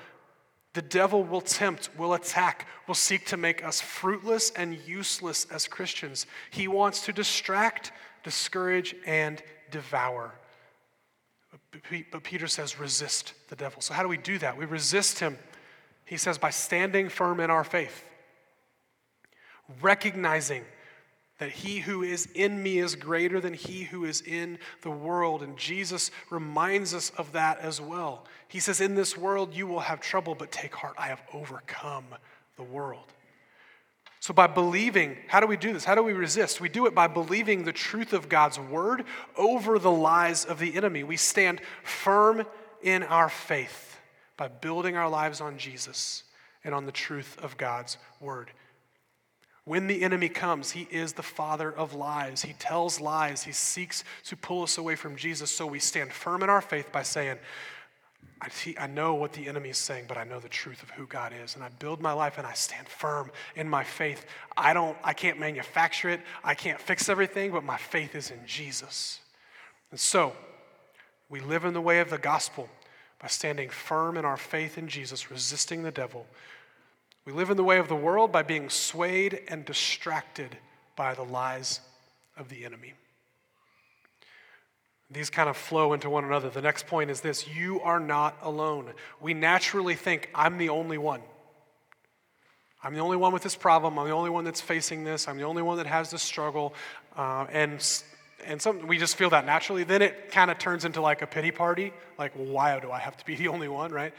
The 0.74 0.82
devil 0.82 1.22
will 1.22 1.40
tempt, 1.40 1.88
will 1.96 2.14
attack, 2.14 2.66
will 2.86 2.96
seek 2.96 3.26
to 3.26 3.36
make 3.36 3.64
us 3.64 3.80
fruitless 3.80 4.50
and 4.50 4.76
useless 4.86 5.46
as 5.50 5.68
Christians. 5.68 6.26
He 6.50 6.68
wants 6.68 7.04
to 7.06 7.12
distract, 7.12 7.92
discourage, 8.24 8.94
and 9.06 9.40
devour. 9.70 10.34
But 12.10 12.24
Peter 12.24 12.48
says, 12.48 12.78
resist 12.78 13.34
the 13.48 13.56
devil. 13.56 13.80
So, 13.80 13.94
how 13.94 14.02
do 14.02 14.08
we 14.08 14.16
do 14.16 14.38
that? 14.38 14.56
We 14.56 14.64
resist 14.64 15.20
him, 15.20 15.38
he 16.04 16.16
says, 16.16 16.38
by 16.38 16.50
standing 16.50 17.08
firm 17.08 17.38
in 17.38 17.50
our 17.50 17.64
faith, 17.64 18.04
recognizing 19.80 20.64
that 21.38 21.50
he 21.50 21.80
who 21.80 22.02
is 22.02 22.28
in 22.34 22.62
me 22.62 22.78
is 22.78 22.94
greater 22.94 23.40
than 23.40 23.54
he 23.54 23.84
who 23.84 24.04
is 24.04 24.20
in 24.20 24.58
the 24.82 24.90
world. 24.90 25.42
And 25.42 25.56
Jesus 25.56 26.10
reminds 26.30 26.94
us 26.94 27.10
of 27.10 27.32
that 27.32 27.58
as 27.58 27.80
well. 27.80 28.24
He 28.46 28.60
says, 28.60 28.80
In 28.80 28.94
this 28.94 29.16
world 29.16 29.54
you 29.54 29.66
will 29.66 29.80
have 29.80 30.00
trouble, 30.00 30.34
but 30.34 30.52
take 30.52 30.74
heart, 30.74 30.94
I 30.96 31.08
have 31.08 31.22
overcome 31.32 32.06
the 32.56 32.62
world. 32.62 33.12
So, 34.20 34.32
by 34.32 34.46
believing, 34.46 35.18
how 35.26 35.40
do 35.40 35.46
we 35.46 35.58
do 35.58 35.72
this? 35.74 35.84
How 35.84 35.94
do 35.94 36.02
we 36.02 36.14
resist? 36.14 36.60
We 36.60 36.70
do 36.70 36.86
it 36.86 36.94
by 36.94 37.08
believing 37.08 37.64
the 37.64 37.72
truth 37.72 38.14
of 38.14 38.30
God's 38.30 38.58
word 38.58 39.04
over 39.36 39.78
the 39.78 39.90
lies 39.90 40.46
of 40.46 40.58
the 40.58 40.76
enemy. 40.76 41.04
We 41.04 41.18
stand 41.18 41.60
firm 41.82 42.46
in 42.82 43.02
our 43.02 43.28
faith 43.28 43.98
by 44.36 44.48
building 44.48 44.96
our 44.96 45.10
lives 45.10 45.42
on 45.42 45.58
Jesus 45.58 46.22
and 46.64 46.74
on 46.74 46.86
the 46.86 46.92
truth 46.92 47.36
of 47.42 47.58
God's 47.58 47.98
word. 48.18 48.50
When 49.64 49.86
the 49.86 50.02
enemy 50.02 50.28
comes, 50.28 50.72
he 50.72 50.86
is 50.90 51.14
the 51.14 51.22
father 51.22 51.72
of 51.72 51.94
lies. 51.94 52.42
He 52.42 52.52
tells 52.54 53.00
lies. 53.00 53.42
He 53.42 53.52
seeks 53.52 54.04
to 54.24 54.36
pull 54.36 54.62
us 54.62 54.76
away 54.76 54.94
from 54.94 55.16
Jesus. 55.16 55.50
So 55.50 55.66
we 55.66 55.78
stand 55.78 56.12
firm 56.12 56.42
in 56.42 56.50
our 56.50 56.60
faith 56.60 56.92
by 56.92 57.02
saying, 57.02 57.38
I, 58.42 58.50
see, 58.50 58.76
I 58.78 58.86
know 58.88 59.14
what 59.14 59.32
the 59.32 59.48
enemy 59.48 59.70
is 59.70 59.78
saying, 59.78 60.04
but 60.06 60.18
I 60.18 60.24
know 60.24 60.38
the 60.38 60.50
truth 60.50 60.82
of 60.82 60.90
who 60.90 61.06
God 61.06 61.32
is. 61.42 61.54
And 61.54 61.64
I 61.64 61.70
build 61.78 62.02
my 62.02 62.12
life 62.12 62.36
and 62.36 62.46
I 62.46 62.52
stand 62.52 62.86
firm 62.88 63.30
in 63.56 63.66
my 63.66 63.84
faith. 63.84 64.26
I 64.54 64.74
don't, 64.74 64.98
I 65.02 65.14
can't 65.14 65.40
manufacture 65.40 66.10
it. 66.10 66.20
I 66.42 66.54
can't 66.54 66.78
fix 66.78 67.08
everything, 67.08 67.50
but 67.50 67.64
my 67.64 67.78
faith 67.78 68.14
is 68.14 68.30
in 68.30 68.40
Jesus. 68.46 69.20
And 69.90 69.98
so 69.98 70.34
we 71.30 71.40
live 71.40 71.64
in 71.64 71.72
the 71.72 71.80
way 71.80 72.00
of 72.00 72.10
the 72.10 72.18
gospel 72.18 72.68
by 73.18 73.28
standing 73.28 73.70
firm 73.70 74.18
in 74.18 74.26
our 74.26 74.36
faith 74.36 74.76
in 74.76 74.88
Jesus, 74.88 75.30
resisting 75.30 75.82
the 75.82 75.90
devil 75.90 76.26
we 77.24 77.32
live 77.32 77.50
in 77.50 77.56
the 77.56 77.64
way 77.64 77.78
of 77.78 77.88
the 77.88 77.96
world 77.96 78.32
by 78.32 78.42
being 78.42 78.68
swayed 78.68 79.40
and 79.48 79.64
distracted 79.64 80.56
by 80.96 81.14
the 81.14 81.22
lies 81.24 81.80
of 82.36 82.48
the 82.48 82.64
enemy. 82.64 82.94
These 85.10 85.30
kind 85.30 85.48
of 85.48 85.56
flow 85.56 85.92
into 85.92 86.10
one 86.10 86.24
another. 86.24 86.50
The 86.50 86.62
next 86.62 86.86
point 86.86 87.10
is 87.10 87.20
this 87.20 87.46
you 87.48 87.80
are 87.80 88.00
not 88.00 88.36
alone. 88.42 88.92
We 89.20 89.34
naturally 89.34 89.94
think, 89.94 90.30
I'm 90.34 90.58
the 90.58 90.70
only 90.70 90.98
one. 90.98 91.20
I'm 92.82 92.94
the 92.94 93.00
only 93.00 93.16
one 93.16 93.32
with 93.32 93.42
this 93.42 93.56
problem. 93.56 93.98
I'm 93.98 94.06
the 94.06 94.12
only 94.12 94.30
one 94.30 94.44
that's 94.44 94.60
facing 94.60 95.04
this. 95.04 95.26
I'm 95.26 95.38
the 95.38 95.44
only 95.44 95.62
one 95.62 95.78
that 95.78 95.86
has 95.86 96.10
this 96.10 96.22
struggle. 96.22 96.74
Uh, 97.16 97.46
and 97.50 97.80
and 98.46 98.60
some, 98.60 98.86
we 98.86 98.98
just 98.98 99.16
feel 99.16 99.30
that 99.30 99.46
naturally. 99.46 99.84
Then 99.84 100.02
it 100.02 100.30
kind 100.30 100.50
of 100.50 100.58
turns 100.58 100.84
into 100.84 101.00
like 101.00 101.22
a 101.22 101.26
pity 101.26 101.50
party. 101.50 101.92
Like, 102.18 102.32
why 102.34 102.78
do 102.80 102.90
I 102.90 102.98
have 102.98 103.16
to 103.16 103.24
be 103.24 103.36
the 103.36 103.48
only 103.48 103.68
one, 103.68 103.90
right? 103.90 104.12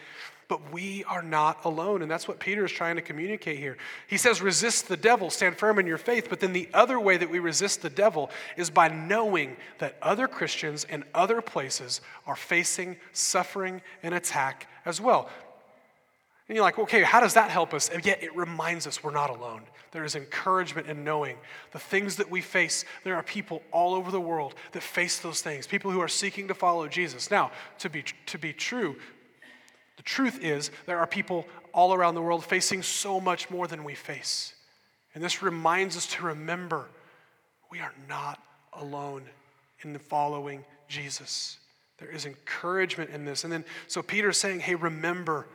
But 0.48 0.72
we 0.72 1.04
are 1.06 1.24
not 1.24 1.66
alone. 1.66 2.02
And 2.02 2.12
that's 2.12 2.28
what 2.28 2.40
Peter 2.40 2.66
is 2.66 2.72
trying 2.72 2.98
to 2.98 3.02
communicate 3.02 3.58
here. 3.58 3.78
He 4.08 4.18
says, 4.18 4.42
resist 4.42 4.88
the 4.88 4.98
devil, 4.98 5.30
stand 5.30 5.58
firm 5.58 5.80
in 5.80 5.88
your 5.88 5.98
faith. 5.98 6.28
But 6.30 6.40
then 6.40 6.54
the 6.54 6.70
other 6.74 7.00
way 7.00 7.18
that 7.18 7.30
we 7.30 7.40
resist 7.40 7.82
the 7.82 7.90
devil 7.90 8.30
is 8.56 8.70
by 8.70 8.90
knowing 8.90 9.58
that 9.80 9.98
other 10.02 10.28
Christians 10.28 10.86
in 10.88 11.04
other 11.14 11.42
places 11.42 12.02
are 12.28 12.36
facing 12.36 12.98
suffering 13.12 13.82
and 14.04 14.14
attack 14.14 14.68
as 14.86 15.02
well. 15.02 15.30
And 16.48 16.56
you're 16.56 16.64
like, 16.64 16.78
okay, 16.78 17.02
how 17.02 17.22
does 17.22 17.34
that 17.34 17.50
help 17.50 17.74
us? 17.74 17.90
And 17.90 18.06
yet 18.06 18.22
it 18.22 18.36
reminds 18.36 18.86
us 18.86 19.04
we're 19.04 19.10
not 19.10 19.32
alone. 19.32 19.64
There 19.92 20.04
is 20.04 20.16
encouragement 20.16 20.88
in 20.88 21.04
knowing 21.04 21.38
the 21.72 21.80
things 21.80 22.18
that 22.18 22.30
we 22.30 22.42
face. 22.42 22.86
There 23.04 23.16
are 23.16 23.24
people 23.24 23.64
all 23.72 23.96
over 23.96 24.12
the 24.12 24.22
world 24.22 24.54
that 24.74 24.84
face 24.84 25.18
those 25.18 25.42
things, 25.42 25.66
people 25.66 25.90
who 25.90 26.02
are 26.02 26.08
seeking 26.08 26.48
to 26.50 26.54
follow 26.54 26.88
Jesus. 26.88 27.32
Now, 27.32 27.52
to 27.80 27.90
be, 27.90 28.04
to 28.28 28.38
be 28.38 28.54
true, 28.54 28.98
truth 30.06 30.40
is, 30.42 30.72
there 30.86 31.00
are 31.00 31.08
people 31.08 31.46
all 31.74 31.94
around 31.94 32.16
the 32.16 32.22
world 32.22 32.46
facing 32.46 32.82
so 32.82 33.20
much 33.20 33.50
more 33.50 33.68
than 33.68 33.84
we 33.84 33.96
face. 33.96 34.54
And 35.14 35.24
this 35.24 35.42
reminds 35.42 35.98
us 35.98 36.08
to 36.08 36.24
remember 36.24 36.88
we 37.72 37.80
are 37.80 37.94
not 38.08 38.42
alone 38.74 39.24
in 39.82 39.94
the 39.94 40.00
following 40.00 40.64
Jesus. 40.88 41.58
There 41.98 42.10
is 42.10 42.26
encouragement 42.26 43.10
in 43.10 43.26
this. 43.26 43.44
And 43.44 43.52
then, 43.52 43.66
so 43.88 44.02
Peter's 44.02 44.38
saying, 44.38 44.60
hey, 44.60 44.76
remember 44.76 45.48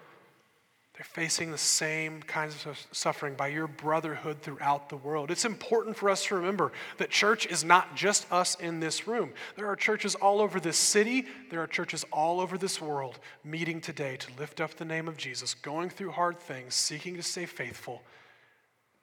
they're 1.01 1.25
facing 1.25 1.51
the 1.51 1.57
same 1.57 2.21
kinds 2.25 2.67
of 2.67 2.79
suffering 2.93 3.35
by 3.35 3.47
your 3.49 3.67
brotherhood 3.67 4.43
throughout 4.43 4.91
the 4.91 4.99
world. 4.99 5.31
It's 5.31 5.47
important 5.47 5.97
for 5.97 6.11
us 6.11 6.27
to 6.27 6.35
remember 6.35 6.73
that 6.99 7.09
church 7.09 7.47
is 7.47 7.65
not 7.65 7.97
just 7.97 8.31
us 8.31 8.55
in 8.57 8.81
this 8.81 9.09
room. 9.09 9.33
There 9.57 9.67
are 9.67 9.77
churches 9.77 10.15
all 10.15 10.43
over 10.43 10.61
this 10.61 10.77
city, 10.77 11.25
there 11.51 11.63
are 11.63 11.67
churches 11.67 12.05
all 12.13 12.39
over 12.39 12.59
this 12.59 12.83
world 12.83 13.19
meeting 13.43 13.81
today 13.81 14.19
to 14.19 14.29
lift 14.39 14.61
up 14.61 14.75
the 14.75 14.85
name 14.85 15.09
of 15.09 15.17
Jesus, 15.17 15.55
going 15.55 15.89
through 15.89 16.11
hard 16.11 16.39
things, 16.39 16.75
seeking 16.75 17.17
to 17.17 17.23
stay 17.23 17.47
faithful. 17.47 18.03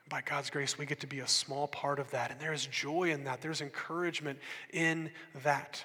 By 0.07 0.21
God's 0.21 0.51
grace, 0.51 0.77
we 0.77 0.85
get 0.85 0.99
to 0.99 1.07
be 1.07 1.21
a 1.21 1.27
small 1.27 1.67
part 1.67 1.97
of 1.97 2.11
that. 2.11 2.29
And 2.29 2.39
there 2.39 2.53
is 2.53 2.67
joy 2.67 3.09
in 3.09 3.23
that, 3.23 3.41
there's 3.41 3.61
encouragement 3.61 4.37
in 4.71 5.09
that. 5.41 5.83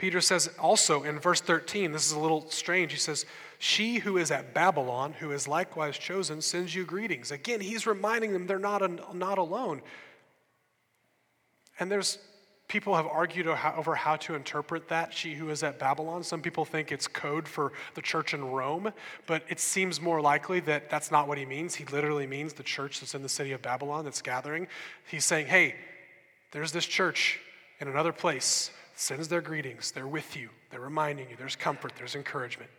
Peter 0.00 0.22
says 0.22 0.48
also 0.58 1.02
in 1.02 1.18
verse 1.18 1.42
13, 1.42 1.92
this 1.92 2.06
is 2.06 2.12
a 2.12 2.18
little 2.18 2.48
strange. 2.48 2.90
He 2.90 2.98
says, 2.98 3.26
She 3.58 3.98
who 3.98 4.16
is 4.16 4.30
at 4.30 4.54
Babylon, 4.54 5.12
who 5.12 5.30
is 5.30 5.46
likewise 5.46 5.98
chosen, 5.98 6.40
sends 6.40 6.74
you 6.74 6.86
greetings. 6.86 7.30
Again, 7.30 7.60
he's 7.60 7.86
reminding 7.86 8.32
them 8.32 8.46
they're 8.46 8.58
not, 8.58 9.14
not 9.14 9.36
alone. 9.36 9.82
And 11.78 11.92
there's 11.92 12.18
People 12.70 12.94
have 12.94 13.08
argued 13.08 13.48
over 13.48 13.96
how 13.96 14.14
to 14.14 14.36
interpret 14.36 14.88
that, 14.90 15.12
she 15.12 15.34
who 15.34 15.50
is 15.50 15.64
at 15.64 15.80
Babylon. 15.80 16.22
Some 16.22 16.40
people 16.40 16.64
think 16.64 16.92
it's 16.92 17.08
code 17.08 17.48
for 17.48 17.72
the 17.96 18.00
church 18.00 18.32
in 18.32 18.44
Rome, 18.44 18.92
but 19.26 19.42
it 19.48 19.58
seems 19.58 20.00
more 20.00 20.20
likely 20.20 20.60
that 20.60 20.88
that's 20.88 21.10
not 21.10 21.26
what 21.26 21.36
he 21.36 21.44
means. 21.44 21.74
He 21.74 21.84
literally 21.86 22.28
means 22.28 22.52
the 22.52 22.62
church 22.62 23.00
that's 23.00 23.16
in 23.16 23.22
the 23.22 23.28
city 23.28 23.50
of 23.50 23.60
Babylon 23.60 24.04
that's 24.04 24.22
gathering. 24.22 24.68
He's 25.10 25.24
saying, 25.24 25.46
hey, 25.46 25.74
there's 26.52 26.70
this 26.70 26.86
church 26.86 27.40
in 27.80 27.88
another 27.88 28.12
place, 28.12 28.70
sends 29.00 29.28
their 29.28 29.40
greetings. 29.40 29.92
They're 29.92 30.06
with 30.06 30.36
you, 30.36 30.50
they're 30.70 30.80
reminding 30.80 31.30
you, 31.30 31.36
there's 31.36 31.56
comfort, 31.56 31.92
there's 31.96 32.14
encouragement. 32.14 32.70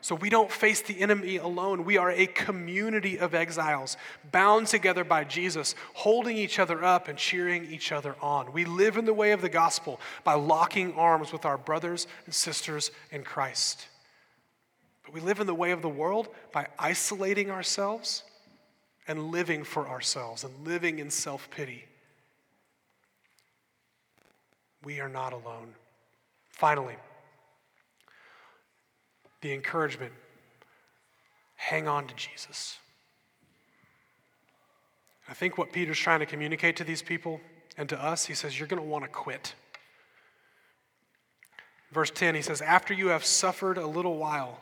So 0.00 0.14
we 0.14 0.28
don't 0.28 0.50
face 0.50 0.82
the 0.82 1.00
enemy 1.00 1.38
alone. 1.38 1.84
We 1.84 1.96
are 1.96 2.10
a 2.10 2.26
community 2.26 3.18
of 3.18 3.34
exiles, 3.34 3.96
bound 4.30 4.66
together 4.66 5.02
by 5.02 5.24
Jesus, 5.24 5.74
holding 5.94 6.36
each 6.36 6.58
other 6.58 6.84
up 6.84 7.08
and 7.08 7.16
cheering 7.16 7.64
each 7.70 7.90
other 7.90 8.14
on. 8.20 8.52
We 8.52 8.66
live 8.66 8.98
in 8.98 9.06
the 9.06 9.14
way 9.14 9.30
of 9.30 9.40
the 9.40 9.48
gospel 9.48 10.00
by 10.24 10.34
locking 10.34 10.92
arms 10.94 11.32
with 11.32 11.46
our 11.46 11.56
brothers 11.56 12.06
and 12.26 12.34
sisters 12.34 12.90
in 13.10 13.22
Christ. 13.22 13.86
But 15.04 15.14
we 15.14 15.20
live 15.20 15.40
in 15.40 15.46
the 15.46 15.54
way 15.54 15.70
of 15.70 15.80
the 15.80 15.88
world 15.88 16.28
by 16.52 16.66
isolating 16.78 17.50
ourselves 17.50 18.24
and 19.08 19.30
living 19.30 19.64
for 19.64 19.88
ourselves 19.88 20.44
and 20.44 20.66
living 20.66 20.98
in 20.98 21.08
self 21.08 21.48
pity. 21.50 21.86
We 24.84 25.00
are 25.00 25.08
not 25.08 25.32
alone. 25.32 25.74
Finally, 26.50 26.96
the 29.40 29.52
encouragement 29.52 30.12
hang 31.56 31.88
on 31.88 32.06
to 32.06 32.14
Jesus. 32.14 32.78
I 35.28 35.34
think 35.34 35.56
what 35.56 35.72
Peter's 35.72 35.98
trying 35.98 36.20
to 36.20 36.26
communicate 36.26 36.76
to 36.76 36.84
these 36.84 37.02
people 37.02 37.40
and 37.76 37.88
to 37.88 38.02
us, 38.02 38.26
he 38.26 38.34
says, 38.34 38.58
you're 38.58 38.68
going 38.68 38.82
to 38.82 38.88
want 38.88 39.04
to 39.04 39.10
quit. 39.10 39.54
Verse 41.90 42.10
10, 42.10 42.34
he 42.34 42.42
says, 42.42 42.60
After 42.60 42.92
you 42.92 43.08
have 43.08 43.24
suffered 43.24 43.78
a 43.78 43.86
little 43.86 44.18
while, 44.18 44.60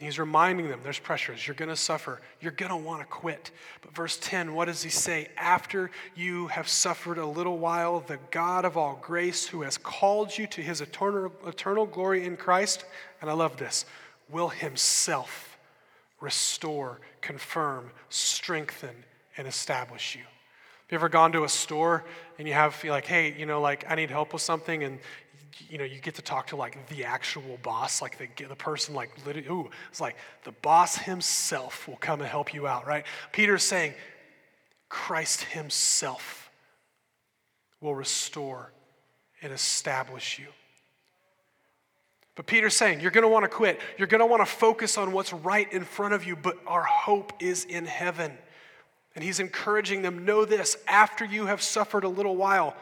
He's 0.00 0.18
reminding 0.18 0.68
them 0.68 0.80
there's 0.82 0.98
pressures. 0.98 1.46
You're 1.46 1.54
going 1.54 1.68
to 1.68 1.76
suffer. 1.76 2.22
You're 2.40 2.52
going 2.52 2.70
to 2.70 2.76
want 2.76 3.02
to 3.02 3.06
quit. 3.06 3.50
But 3.82 3.94
verse 3.94 4.18
10, 4.18 4.54
what 4.54 4.64
does 4.64 4.82
he 4.82 4.88
say? 4.88 5.28
After 5.36 5.90
you 6.16 6.46
have 6.46 6.68
suffered 6.68 7.18
a 7.18 7.26
little 7.26 7.58
while, 7.58 8.00
the 8.00 8.18
God 8.30 8.64
of 8.64 8.78
all 8.78 8.98
grace, 9.02 9.46
who 9.46 9.60
has 9.60 9.76
called 9.76 10.36
you 10.36 10.46
to 10.46 10.62
his 10.62 10.80
eternal, 10.80 11.30
eternal 11.46 11.84
glory 11.84 12.24
in 12.24 12.38
Christ, 12.38 12.86
and 13.20 13.28
I 13.28 13.34
love 13.34 13.58
this, 13.58 13.84
will 14.30 14.48
himself 14.48 15.58
restore, 16.20 16.98
confirm, 17.20 17.90
strengthen, 18.08 19.04
and 19.36 19.46
establish 19.46 20.16
you. 20.16 20.22
Have 20.22 20.92
you 20.92 20.94
ever 20.96 21.10
gone 21.10 21.32
to 21.32 21.44
a 21.44 21.48
store 21.48 22.04
and 22.38 22.48
you 22.48 22.54
have, 22.54 22.82
like, 22.84 23.04
hey, 23.04 23.34
you 23.38 23.44
know, 23.44 23.60
like 23.60 23.84
I 23.86 23.96
need 23.96 24.10
help 24.10 24.32
with 24.32 24.42
something, 24.42 24.82
and 24.82 24.98
you 25.68 25.78
know, 25.78 25.84
you 25.84 26.00
get 26.00 26.14
to 26.16 26.22
talk 26.22 26.48
to 26.48 26.56
like 26.56 26.88
the 26.88 27.04
actual 27.04 27.58
boss, 27.62 28.02
like 28.02 28.18
the, 28.18 28.44
the 28.44 28.56
person, 28.56 28.94
like, 28.94 29.10
literally, 29.26 29.48
ooh, 29.48 29.70
it's 29.90 30.00
like 30.00 30.16
the 30.44 30.52
boss 30.52 30.96
himself 30.96 31.86
will 31.88 31.96
come 31.96 32.20
and 32.20 32.28
help 32.28 32.54
you 32.54 32.66
out, 32.66 32.86
right? 32.86 33.04
Peter's 33.32 33.62
saying, 33.62 33.94
Christ 34.88 35.42
himself 35.42 36.50
will 37.80 37.94
restore 37.94 38.72
and 39.42 39.52
establish 39.52 40.38
you. 40.38 40.48
But 42.34 42.46
Peter's 42.46 42.74
saying, 42.74 43.00
you're 43.00 43.10
going 43.10 43.22
to 43.22 43.28
want 43.28 43.44
to 43.44 43.48
quit. 43.48 43.80
You're 43.98 44.08
going 44.08 44.20
to 44.20 44.26
want 44.26 44.40
to 44.40 44.46
focus 44.46 44.96
on 44.96 45.12
what's 45.12 45.32
right 45.32 45.70
in 45.72 45.84
front 45.84 46.14
of 46.14 46.24
you, 46.24 46.36
but 46.36 46.56
our 46.66 46.82
hope 46.82 47.32
is 47.40 47.64
in 47.64 47.86
heaven. 47.86 48.32
And 49.14 49.24
he's 49.24 49.40
encouraging 49.40 50.02
them 50.02 50.24
know 50.24 50.44
this 50.44 50.76
after 50.86 51.24
you 51.24 51.46
have 51.46 51.60
suffered 51.60 52.04
a 52.04 52.08
little 52.08 52.36
while, 52.36 52.76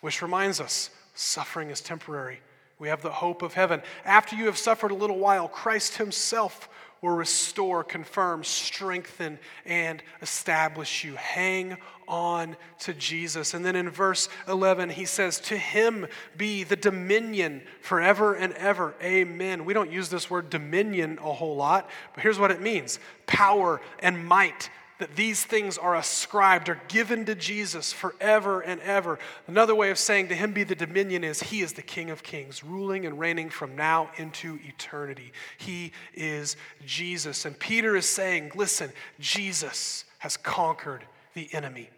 which 0.00 0.22
reminds 0.22 0.60
us 0.60 0.90
Suffering 1.18 1.70
is 1.70 1.80
temporary. 1.80 2.38
We 2.78 2.86
have 2.86 3.02
the 3.02 3.10
hope 3.10 3.42
of 3.42 3.52
heaven. 3.52 3.82
After 4.04 4.36
you 4.36 4.46
have 4.46 4.56
suffered 4.56 4.92
a 4.92 4.94
little 4.94 5.18
while, 5.18 5.48
Christ 5.48 5.96
Himself 5.96 6.68
will 7.02 7.10
restore, 7.10 7.82
confirm, 7.82 8.44
strengthen, 8.44 9.40
and 9.66 10.00
establish 10.22 11.02
you. 11.02 11.16
Hang 11.16 11.76
on 12.06 12.56
to 12.78 12.94
Jesus. 12.94 13.52
And 13.52 13.64
then 13.64 13.74
in 13.74 13.90
verse 13.90 14.28
11, 14.46 14.90
he 14.90 15.06
says, 15.06 15.40
To 15.40 15.56
him 15.56 16.06
be 16.36 16.62
the 16.62 16.76
dominion 16.76 17.62
forever 17.80 18.34
and 18.34 18.52
ever. 18.52 18.94
Amen. 19.02 19.64
We 19.64 19.74
don't 19.74 19.90
use 19.90 20.10
this 20.10 20.30
word 20.30 20.50
dominion 20.50 21.18
a 21.20 21.32
whole 21.32 21.56
lot, 21.56 21.90
but 22.14 22.22
here's 22.22 22.38
what 22.38 22.52
it 22.52 22.60
means 22.60 23.00
power 23.26 23.80
and 23.98 24.24
might 24.24 24.70
that 24.98 25.16
these 25.16 25.44
things 25.44 25.78
are 25.78 25.96
ascribed 25.96 26.68
or 26.68 26.80
given 26.88 27.24
to 27.26 27.34
Jesus 27.34 27.92
forever 27.92 28.60
and 28.60 28.80
ever. 28.80 29.18
Another 29.46 29.74
way 29.74 29.90
of 29.90 29.98
saying 29.98 30.28
to 30.28 30.34
him 30.34 30.52
be 30.52 30.64
the 30.64 30.74
dominion 30.74 31.24
is 31.24 31.40
he 31.40 31.60
is 31.60 31.72
the 31.72 31.82
King 31.82 32.10
of 32.10 32.22
kings, 32.22 32.64
ruling 32.64 33.06
and 33.06 33.18
reigning 33.18 33.48
from 33.50 33.76
now 33.76 34.10
into 34.16 34.58
eternity. 34.66 35.32
He 35.56 35.92
is 36.14 36.56
Jesus. 36.84 37.44
And 37.44 37.58
Peter 37.58 37.96
is 37.96 38.08
saying, 38.08 38.52
listen, 38.54 38.92
Jesus 39.20 40.04
has 40.18 40.36
conquered 40.36 41.04
the 41.34 41.48
enemy. 41.52 41.90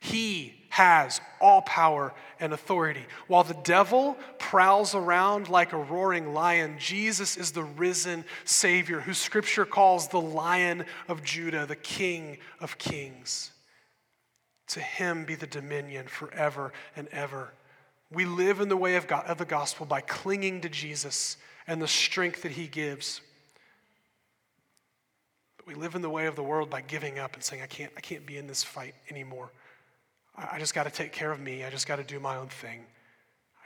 He 0.00 0.54
has 0.70 1.20
all 1.40 1.62
power 1.62 2.12
and 2.38 2.52
authority. 2.52 3.06
While 3.28 3.44
the 3.44 3.56
devil 3.64 4.18
prowls 4.38 4.94
around 4.94 5.48
like 5.48 5.72
a 5.72 5.78
roaring 5.78 6.34
lion, 6.34 6.76
Jesus 6.78 7.38
is 7.38 7.52
the 7.52 7.64
risen 7.64 8.24
Savior 8.44 9.00
who 9.00 9.14
Scripture 9.14 9.64
calls 9.64 10.08
the 10.08 10.20
Lion 10.20 10.84
of 11.08 11.22
Judah, 11.22 11.64
the 11.64 11.76
King 11.76 12.38
of 12.60 12.76
Kings. 12.76 13.52
To 14.68 14.80
him 14.80 15.24
be 15.24 15.34
the 15.34 15.46
dominion 15.46 16.08
forever 16.08 16.72
and 16.94 17.08
ever. 17.08 17.52
We 18.12 18.24
live 18.24 18.60
in 18.60 18.68
the 18.68 18.76
way 18.76 18.96
of, 18.96 19.06
God, 19.06 19.24
of 19.26 19.38
the 19.38 19.44
gospel 19.44 19.86
by 19.86 20.00
clinging 20.02 20.60
to 20.60 20.68
Jesus 20.68 21.36
and 21.66 21.80
the 21.80 21.88
strength 21.88 22.42
that 22.42 22.52
he 22.52 22.66
gives. 22.66 23.20
But 25.56 25.66
we 25.66 25.74
live 25.74 25.94
in 25.94 26.02
the 26.02 26.10
way 26.10 26.26
of 26.26 26.36
the 26.36 26.42
world 26.42 26.68
by 26.68 26.82
giving 26.82 27.18
up 27.18 27.34
and 27.34 27.42
saying, 27.42 27.62
I 27.62 27.66
can't, 27.66 27.92
I 27.96 28.00
can't 28.00 28.26
be 28.26 28.36
in 28.36 28.46
this 28.46 28.62
fight 28.62 28.94
anymore. 29.10 29.50
I 30.36 30.58
just 30.58 30.74
got 30.74 30.84
to 30.84 30.90
take 30.90 31.12
care 31.12 31.32
of 31.32 31.40
me. 31.40 31.64
I 31.64 31.70
just 31.70 31.86
got 31.86 31.96
to 31.96 32.04
do 32.04 32.20
my 32.20 32.36
own 32.36 32.48
thing. 32.48 32.84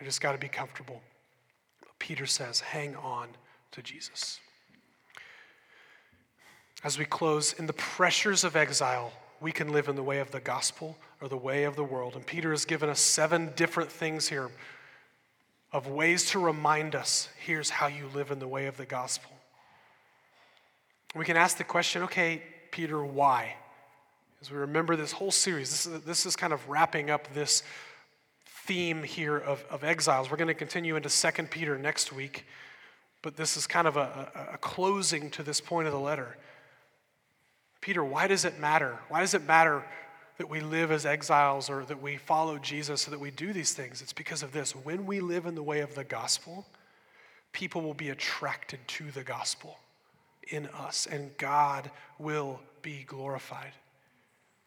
I 0.00 0.04
just 0.04 0.20
got 0.20 0.32
to 0.32 0.38
be 0.38 0.48
comfortable. 0.48 1.02
But 1.80 1.90
Peter 1.98 2.26
says, 2.26 2.60
hang 2.60 2.94
on 2.96 3.28
to 3.72 3.82
Jesus. 3.82 4.40
As 6.82 6.98
we 6.98 7.04
close, 7.04 7.52
in 7.54 7.66
the 7.66 7.72
pressures 7.74 8.44
of 8.44 8.56
exile, 8.56 9.12
we 9.40 9.52
can 9.52 9.72
live 9.72 9.88
in 9.88 9.96
the 9.96 10.02
way 10.02 10.20
of 10.20 10.30
the 10.30 10.40
gospel 10.40 10.96
or 11.20 11.28
the 11.28 11.36
way 11.36 11.64
of 11.64 11.76
the 11.76 11.84
world. 11.84 12.14
And 12.14 12.24
Peter 12.24 12.50
has 12.50 12.64
given 12.64 12.88
us 12.88 13.00
seven 13.00 13.52
different 13.56 13.90
things 13.90 14.28
here 14.28 14.50
of 15.72 15.86
ways 15.86 16.30
to 16.30 16.38
remind 16.38 16.94
us 16.94 17.28
here's 17.44 17.70
how 17.70 17.86
you 17.86 18.08
live 18.14 18.30
in 18.30 18.38
the 18.38 18.48
way 18.48 18.66
of 18.66 18.76
the 18.76 18.86
gospel. 18.86 19.30
We 21.14 21.24
can 21.24 21.36
ask 21.36 21.58
the 21.58 21.64
question 21.64 22.02
okay, 22.02 22.42
Peter, 22.70 23.04
why? 23.04 23.56
As 24.42 24.50
we 24.50 24.56
remember 24.56 24.96
this 24.96 25.12
whole 25.12 25.30
series, 25.30 25.70
this 25.70 25.86
is, 25.86 26.00
this 26.02 26.24
is 26.24 26.34
kind 26.34 26.54
of 26.54 26.66
wrapping 26.66 27.10
up 27.10 27.32
this 27.34 27.62
theme 28.64 29.02
here 29.02 29.36
of, 29.36 29.62
of 29.68 29.84
exiles. 29.84 30.30
We're 30.30 30.38
going 30.38 30.48
to 30.48 30.54
continue 30.54 30.96
into 30.96 31.10
2 31.10 31.42
Peter 31.44 31.78
next 31.78 32.10
week, 32.10 32.46
but 33.20 33.36
this 33.36 33.58
is 33.58 33.66
kind 33.66 33.86
of 33.86 33.98
a, 33.98 34.30
a, 34.50 34.54
a 34.54 34.58
closing 34.58 35.28
to 35.32 35.42
this 35.42 35.60
point 35.60 35.88
of 35.88 35.92
the 35.92 36.00
letter. 36.00 36.38
Peter, 37.82 38.02
why 38.02 38.28
does 38.28 38.46
it 38.46 38.58
matter? 38.58 38.98
Why 39.08 39.20
does 39.20 39.34
it 39.34 39.46
matter 39.46 39.84
that 40.38 40.48
we 40.48 40.60
live 40.60 40.90
as 40.90 41.04
exiles 41.04 41.68
or 41.68 41.84
that 41.84 42.00
we 42.00 42.16
follow 42.16 42.56
Jesus 42.56 43.06
or 43.06 43.10
that 43.10 43.20
we 43.20 43.30
do 43.30 43.52
these 43.52 43.74
things? 43.74 44.00
It's 44.00 44.14
because 44.14 44.42
of 44.42 44.52
this. 44.52 44.74
When 44.74 45.04
we 45.04 45.20
live 45.20 45.44
in 45.44 45.54
the 45.54 45.62
way 45.62 45.80
of 45.80 45.94
the 45.94 46.04
gospel, 46.04 46.66
people 47.52 47.82
will 47.82 47.92
be 47.92 48.08
attracted 48.08 48.80
to 48.88 49.10
the 49.10 49.22
gospel 49.22 49.78
in 50.48 50.66
us, 50.68 51.06
and 51.06 51.36
God 51.36 51.90
will 52.18 52.58
be 52.80 53.04
glorified 53.06 53.72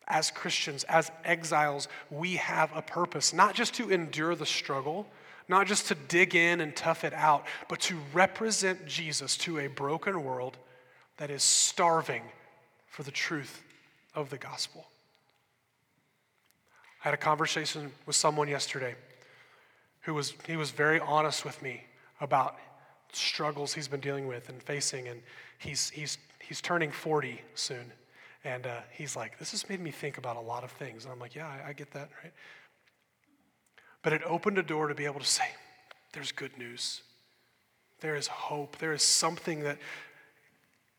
as 0.08 0.32
Christians, 0.32 0.84
as 0.86 1.12
exiles, 1.24 1.88
we 2.10 2.36
have 2.36 2.76
a 2.76 2.82
purpose, 2.82 3.34
not 3.34 3.56
just 3.56 3.74
to 3.76 3.90
endure 3.90 4.36
the 4.36 4.46
struggle, 4.46 5.08
not 5.48 5.68
just 5.68 5.88
to 5.88 5.96
dig 5.96 6.36
in 6.36 6.62
and 6.62 6.76
tough 6.76 7.04
it 7.04 7.14
out, 7.14 7.46
but 7.70 7.80
to 7.82 7.98
represent 8.14 8.86
Jesus 8.86 9.38
to 9.38 9.60
a 9.60 9.68
broken 9.68 10.24
world 10.24 10.58
that 11.18 11.30
is 11.30 11.44
starving 11.44 12.24
for 12.88 13.04
the 13.04 13.12
truth 13.12 13.62
of 14.16 14.30
the 14.30 14.38
gospel. 14.38 14.86
I 17.04 17.10
had 17.10 17.14
a 17.14 17.18
conversation 17.18 17.92
with 18.06 18.16
someone 18.16 18.48
yesterday 18.48 18.96
who 20.02 20.14
was 20.14 20.34
he 20.48 20.58
was 20.58 20.72
very 20.72 21.00
honest 21.00 21.44
with 21.44 21.62
me 21.62 21.84
about 22.22 22.56
struggles 23.12 23.74
he's 23.74 23.88
been 23.88 24.00
dealing 24.00 24.28
with 24.28 24.50
and 24.50 24.62
facing 24.64 25.08
and 25.08 25.22
he's 25.60 25.90
he's 25.90 26.18
he's 26.40 26.62
turning 26.62 26.92
40 26.92 27.42
soon 27.56 27.92
and 28.44 28.68
uh, 28.68 28.82
he's 28.92 29.16
like, 29.16 29.40
This 29.40 29.52
has 29.52 29.68
made 29.70 29.80
me 29.80 29.92
think 29.92 30.18
about 30.18 30.36
a 30.36 30.42
lot 30.42 30.64
of 30.64 30.72
things. 30.72 31.06
And 31.06 31.14
I'm 31.14 31.20
like, 31.20 31.36
Yeah, 31.36 31.48
I, 31.48 31.70
I 31.70 31.74
get 31.74 31.92
that, 31.92 32.10
right? 32.24 32.34
But 34.02 34.14
it 34.14 34.22
opened 34.26 34.58
a 34.58 34.64
door 34.64 34.88
to 34.88 34.96
be 34.96 35.06
able 35.06 35.20
to 35.20 35.26
say, 35.26 35.46
There's 36.14 36.32
good 36.32 36.58
news. 36.58 37.02
There 38.02 38.16
is 38.16 38.28
hope. 38.28 38.78
There 38.80 38.94
is 38.94 39.02
something 39.02 39.62
that 39.62 39.78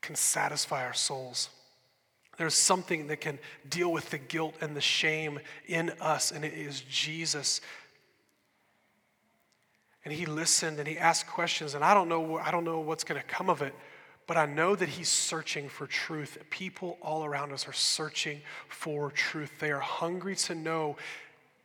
can 0.00 0.16
satisfy 0.16 0.84
our 0.84 0.94
souls. 0.94 1.50
There's 2.36 2.54
something 2.54 3.06
that 3.08 3.20
can 3.20 3.38
deal 3.68 3.92
with 3.92 4.10
the 4.10 4.18
guilt 4.18 4.54
and 4.60 4.74
the 4.74 4.80
shame 4.80 5.38
in 5.66 5.90
us, 6.00 6.32
and 6.32 6.44
it 6.44 6.54
is 6.54 6.80
Jesus. 6.80 7.60
And 10.04 10.12
he 10.12 10.26
listened 10.26 10.78
and 10.78 10.88
he 10.88 10.98
asked 10.98 11.26
questions, 11.26 11.74
and 11.74 11.84
I 11.84 11.94
don't 11.94 12.08
know, 12.08 12.38
I 12.38 12.50
don't 12.50 12.64
know 12.64 12.80
what's 12.80 13.04
going 13.04 13.20
to 13.20 13.26
come 13.26 13.48
of 13.48 13.62
it, 13.62 13.74
but 14.26 14.36
I 14.36 14.46
know 14.46 14.74
that 14.74 14.88
he's 14.88 15.08
searching 15.08 15.68
for 15.68 15.86
truth. 15.86 16.38
People 16.50 16.98
all 17.02 17.24
around 17.24 17.52
us 17.52 17.68
are 17.68 17.72
searching 17.72 18.40
for 18.68 19.10
truth. 19.10 19.52
They 19.60 19.70
are 19.70 19.80
hungry 19.80 20.36
to 20.36 20.54
know 20.54 20.96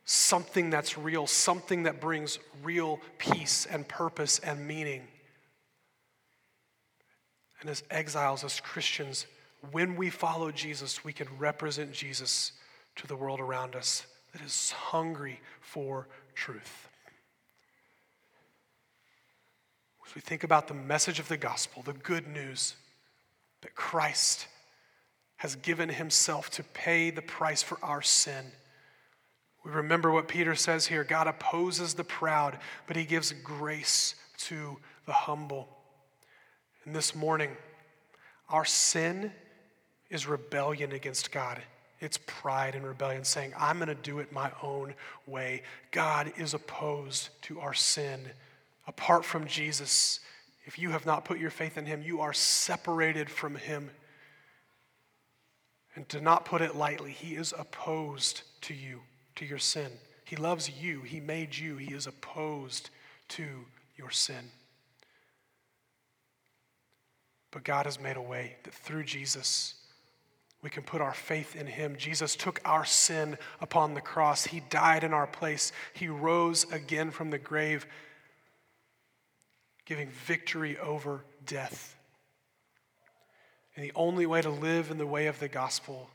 something 0.06 0.70
that's 0.70 0.98
real, 0.98 1.28
something 1.28 1.84
that 1.84 2.02
brings 2.02 2.40
real 2.64 3.00
peace 3.18 3.66
and 3.66 3.88
purpose 3.88 4.40
and 4.40 4.68
meaning. 4.68 5.04
And 7.62 7.70
as 7.70 7.84
exiles, 7.90 8.44
as 8.44 8.60
Christians, 8.60 9.26
when 9.72 9.96
we 9.96 10.10
follow 10.10 10.52
Jesus, 10.52 11.04
we 11.04 11.14
can 11.14 11.28
represent 11.38 11.92
Jesus 11.92 12.54
to 12.96 13.08
the 13.08 13.16
world 13.16 13.40
around 13.40 13.76
us 13.76 14.06
that 14.34 14.42
is 14.42 14.72
hungry 14.72 15.40
for 15.62 16.08
truth. 16.36 16.89
As 20.10 20.16
we 20.16 20.22
think 20.22 20.44
about 20.44 20.68
the 20.68 20.74
message 20.74 21.20
of 21.20 21.28
the 21.28 21.38
gospel, 21.38 21.84
the 21.84 21.94
good 21.94 22.28
news 22.28 22.74
that 23.62 23.76
Christ 23.76 24.48
has 25.36 25.56
given 25.56 25.88
himself 25.88 26.50
to 26.52 26.64
pay 26.64 27.12
the 27.12 27.22
price 27.22 27.62
for 27.62 27.78
our 27.84 28.02
sin. 28.02 28.46
We 29.64 29.70
remember 29.70 30.10
what 30.10 30.28
Peter 30.28 30.56
says 30.56 30.88
here 30.88 31.04
God 31.04 31.28
opposes 31.28 31.94
the 31.94 32.04
proud, 32.04 32.58
but 32.88 32.98
he 32.98 33.06
gives 33.06 33.32
grace 33.44 34.16
to 34.40 34.78
the 35.06 35.14
humble. 35.14 35.70
And 36.86 36.96
this 36.96 37.14
morning, 37.14 37.52
our 38.50 38.66
sin 38.66 39.32
is 40.10 40.26
rebellion 40.26 40.92
against 40.92 41.32
God. 41.32 41.62
It's 42.00 42.18
pride 42.26 42.74
and 42.74 42.84
rebellion 42.84 43.24
saying, 43.24 43.54
I'm 43.60 43.78
going 43.78 43.90
to 43.90 43.96
do 43.96 44.18
it 44.18 44.32
my 44.32 44.52
own 44.64 44.96
way. 45.28 45.62
God 45.92 46.34
is 46.36 46.56
opposed 46.56 47.30
to 47.44 47.60
our 47.60 47.76
sin. 47.76 48.22
Apart 48.90 49.24
from 49.24 49.46
Jesus, 49.46 50.20
if 50.66 50.80
you 50.80 50.90
have 50.90 51.06
not 51.06 51.24
put 51.24 51.38
your 51.38 51.52
faith 51.52 51.78
in 51.78 51.86
him, 51.86 52.02
you 52.02 52.22
are 52.22 52.34
separated 52.34 53.30
from 53.30 53.54
him. 53.54 53.92
And 55.94 56.10
to 56.10 56.20
not 56.20 56.44
put 56.44 56.62
it 56.62 56.76
lightly, 56.76 57.12
he 57.12 57.36
is 57.36 57.54
opposed 57.56 58.42
to 58.62 58.74
you, 58.74 59.02
to 59.36 59.46
your 59.46 59.60
sin. 59.60 59.92
He 60.26 60.36
loves 60.36 60.72
you, 60.82 61.02
he 61.02 61.20
made 61.20 61.56
you, 61.56 61.78
he 61.78 61.94
is 61.94 62.08
opposed 62.08 62.90
to 63.30 63.46
your 63.96 64.10
sin. 64.10 64.50
But 67.52 67.64
God 67.64 67.86
has 67.86 68.00
made 68.00 68.18
a 68.18 68.22
way 68.22 68.56
that 68.64 68.74
through 68.74 69.04
Jesus, 69.04 69.76
we 70.64 70.72
can 70.72 70.82
put 70.82 71.00
our 71.00 71.14
faith 71.14 71.56
in 71.56 71.68
him. 71.68 71.96
Jesus 71.96 72.36
took 72.36 72.60
our 72.66 72.86
sin 72.86 73.38
upon 73.62 73.94
the 73.94 74.02
cross. 74.02 74.46
He 74.46 74.62
died 74.72 75.04
in 75.04 75.14
our 75.14 75.28
place. 75.28 75.72
He 75.94 76.08
rose 76.08 76.66
again 76.72 77.12
from 77.12 77.30
the 77.30 77.38
grave, 77.38 77.86
giving 79.90 80.10
victory 80.28 80.78
over 80.78 81.26
death. 81.48 81.96
And 83.76 83.84
the 83.84 83.92
only 83.96 84.28
way 84.28 84.40
to 84.40 84.50
live 84.52 84.92
in 84.92 85.00
the 85.00 85.08
way 85.08 85.26
of 85.26 85.40
the 85.40 85.48
gospel 85.48 86.12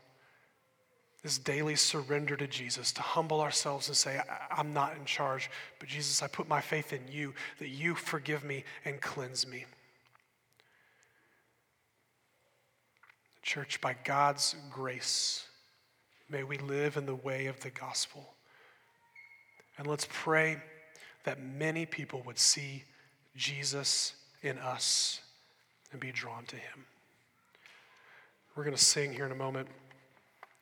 is 1.25 1.37
daily 1.37 1.75
surrender 1.75 2.37
to 2.37 2.47
Jesus, 2.47 2.93
to 2.93 3.01
humble 3.01 3.41
ourselves 3.41 3.89
and 3.89 3.97
say, 3.97 4.21
I'm 4.49 4.73
not 4.73 4.95
in 4.95 5.03
charge, 5.03 5.49
but 5.77 5.89
Jesus, 5.89 6.23
I 6.23 6.27
put 6.27 6.47
my 6.47 6.61
faith 6.61 6.93
in 6.93 7.01
you, 7.11 7.33
that 7.59 7.67
you 7.67 7.95
forgive 7.95 8.45
me 8.45 8.63
and 8.85 9.01
cleanse 9.01 9.45
me. 9.45 9.65
Church, 13.41 13.81
by 13.81 13.97
God's 14.05 14.55
grace, 14.71 15.45
may 16.29 16.43
we 16.43 16.59
live 16.59 16.95
in 16.95 17.05
the 17.05 17.15
way 17.15 17.47
of 17.47 17.59
the 17.59 17.71
gospel. 17.71 18.35
And 19.77 19.85
let's 19.85 20.07
pray 20.09 20.61
that 21.25 21.43
many 21.43 21.85
people 21.85 22.23
would 22.25 22.39
see 22.39 22.85
Jesus 23.35 24.13
in 24.41 24.57
us 24.57 25.21
and 25.91 25.99
be 25.99 26.11
drawn 26.11 26.45
to 26.45 26.55
him. 26.55 26.85
We're 28.55 28.63
going 28.63 28.75
to 28.75 28.81
sing 28.81 29.13
here 29.13 29.25
in 29.25 29.31
a 29.31 29.35
moment. 29.35 29.67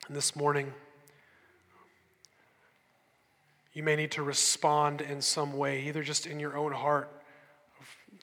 And 0.08 0.16
this 0.16 0.34
morning, 0.34 0.72
you 3.72 3.82
may 3.82 3.96
need 3.96 4.10
to 4.12 4.22
respond 4.22 5.00
in 5.00 5.20
some 5.20 5.52
way, 5.56 5.82
either 5.82 6.02
just 6.02 6.26
in 6.26 6.40
your 6.40 6.56
own 6.56 6.72
heart, 6.72 7.10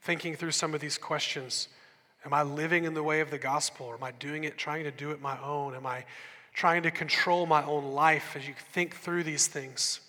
thinking 0.02 0.36
through 0.36 0.52
some 0.52 0.74
of 0.74 0.82
these 0.82 0.97
questions. 0.97 1.68
Am 2.26 2.34
I 2.34 2.43
living 2.43 2.84
in 2.84 2.93
the 2.93 3.04
way 3.04 3.22
of 3.22 3.32
the 3.32 3.38
gospel? 3.38 3.88
Or 3.88 3.95
am 3.95 4.04
I 4.04 4.12
doing 4.12 4.43
it, 4.43 4.58
trying 4.58 4.84
to 4.84 4.91
do 4.91 5.12
it 5.12 5.22
my 5.22 5.41
own? 5.41 5.74
Am 5.76 5.86
I 5.86 6.06
trying 6.54 6.84
to 6.84 6.91
control 6.91 7.45
my 7.45 7.64
own 7.64 7.93
life 7.93 8.36
as 8.36 8.47
you 8.47 8.54
think 8.74 8.95
through 8.95 9.24
these 9.24 9.47
things? 9.47 10.02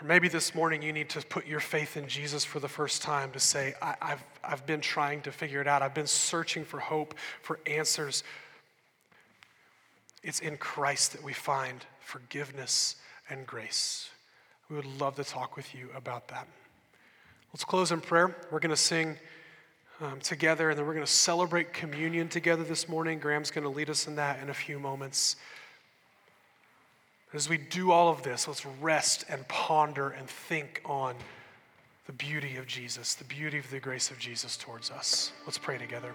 Or 0.00 0.06
maybe 0.06 0.28
this 0.28 0.54
morning 0.54 0.82
you 0.82 0.92
need 0.92 1.08
to 1.10 1.20
put 1.26 1.46
your 1.46 1.58
faith 1.60 1.96
in 1.96 2.06
Jesus 2.06 2.44
for 2.44 2.60
the 2.60 2.68
first 2.68 3.02
time 3.02 3.32
to 3.32 3.40
say, 3.40 3.74
I, 3.82 3.94
have 4.00 4.24
I've 4.44 4.66
been 4.66 4.80
trying 4.80 5.22
to 5.22 5.32
figure 5.32 5.60
it 5.60 5.66
out. 5.66 5.82
I've 5.82 5.94
been 5.94 6.06
searching 6.06 6.64
for 6.64 6.78
hope, 6.78 7.14
for 7.42 7.58
answers. 7.66 8.22
It's 10.22 10.38
in 10.38 10.56
Christ 10.56 11.12
that 11.12 11.22
we 11.22 11.32
find 11.32 11.84
forgiveness 12.00 12.96
and 13.28 13.46
grace. 13.46 14.10
We 14.70 14.76
would 14.76 15.00
love 15.00 15.16
to 15.16 15.24
talk 15.24 15.56
with 15.56 15.74
you 15.74 15.88
about 15.96 16.28
that. 16.28 16.46
Let's 17.52 17.64
close 17.64 17.90
in 17.90 18.00
prayer. 18.00 18.36
We're 18.50 18.60
going 18.60 18.70
to 18.70 18.76
sing 18.76 19.16
um, 20.00 20.20
together, 20.20 20.70
and 20.70 20.78
then 20.78 20.86
we're 20.86 20.94
going 20.94 21.06
to 21.06 21.10
celebrate 21.10 21.72
communion 21.72 22.28
together 22.28 22.62
this 22.62 22.88
morning. 22.88 23.18
Graham's 23.18 23.50
going 23.50 23.64
to 23.64 23.70
lead 23.70 23.90
us 23.90 24.06
in 24.06 24.14
that 24.16 24.40
in 24.40 24.50
a 24.50 24.54
few 24.54 24.78
moments. 24.78 25.36
As 27.34 27.48
we 27.48 27.58
do 27.58 27.92
all 27.92 28.08
of 28.08 28.22
this, 28.22 28.48
let's 28.48 28.64
rest 28.80 29.24
and 29.28 29.46
ponder 29.48 30.10
and 30.10 30.28
think 30.28 30.80
on 30.84 31.14
the 32.06 32.12
beauty 32.12 32.56
of 32.56 32.66
Jesus, 32.66 33.14
the 33.14 33.24
beauty 33.24 33.58
of 33.58 33.70
the 33.70 33.80
grace 33.80 34.10
of 34.10 34.18
Jesus 34.18 34.56
towards 34.56 34.90
us. 34.90 35.32
Let's 35.44 35.58
pray 35.58 35.76
together. 35.76 36.14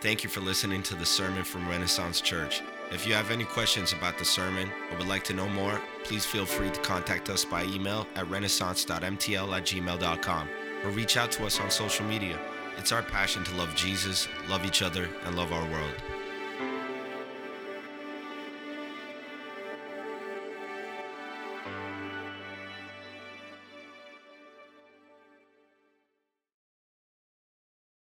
Thank 0.00 0.24
you 0.24 0.30
for 0.30 0.40
listening 0.40 0.82
to 0.84 0.94
the 0.96 1.06
sermon 1.06 1.44
from 1.44 1.68
Renaissance 1.68 2.20
Church. 2.20 2.62
If 2.90 3.06
you 3.06 3.14
have 3.14 3.30
any 3.30 3.44
questions 3.44 3.92
about 3.92 4.18
the 4.18 4.24
sermon 4.24 4.68
or 4.90 4.98
would 4.98 5.06
like 5.06 5.22
to 5.24 5.34
know 5.34 5.48
more, 5.50 5.80
please 6.02 6.24
feel 6.24 6.46
free 6.46 6.70
to 6.70 6.80
contact 6.80 7.28
us 7.28 7.44
by 7.44 7.64
email 7.64 8.06
at 8.16 8.28
renaissance.mtl 8.28 9.56
at 9.56 9.62
gmail.com 9.64 10.48
or 10.84 10.90
reach 10.90 11.16
out 11.16 11.30
to 11.32 11.46
us 11.46 11.60
on 11.60 11.70
social 11.70 12.06
media. 12.06 12.36
It's 12.76 12.90
our 12.90 13.02
passion 13.02 13.44
to 13.44 13.54
love 13.54 13.74
Jesus, 13.76 14.26
love 14.48 14.64
each 14.64 14.82
other, 14.82 15.08
and 15.24 15.36
love 15.36 15.52
our 15.52 15.70
world. 15.70 15.94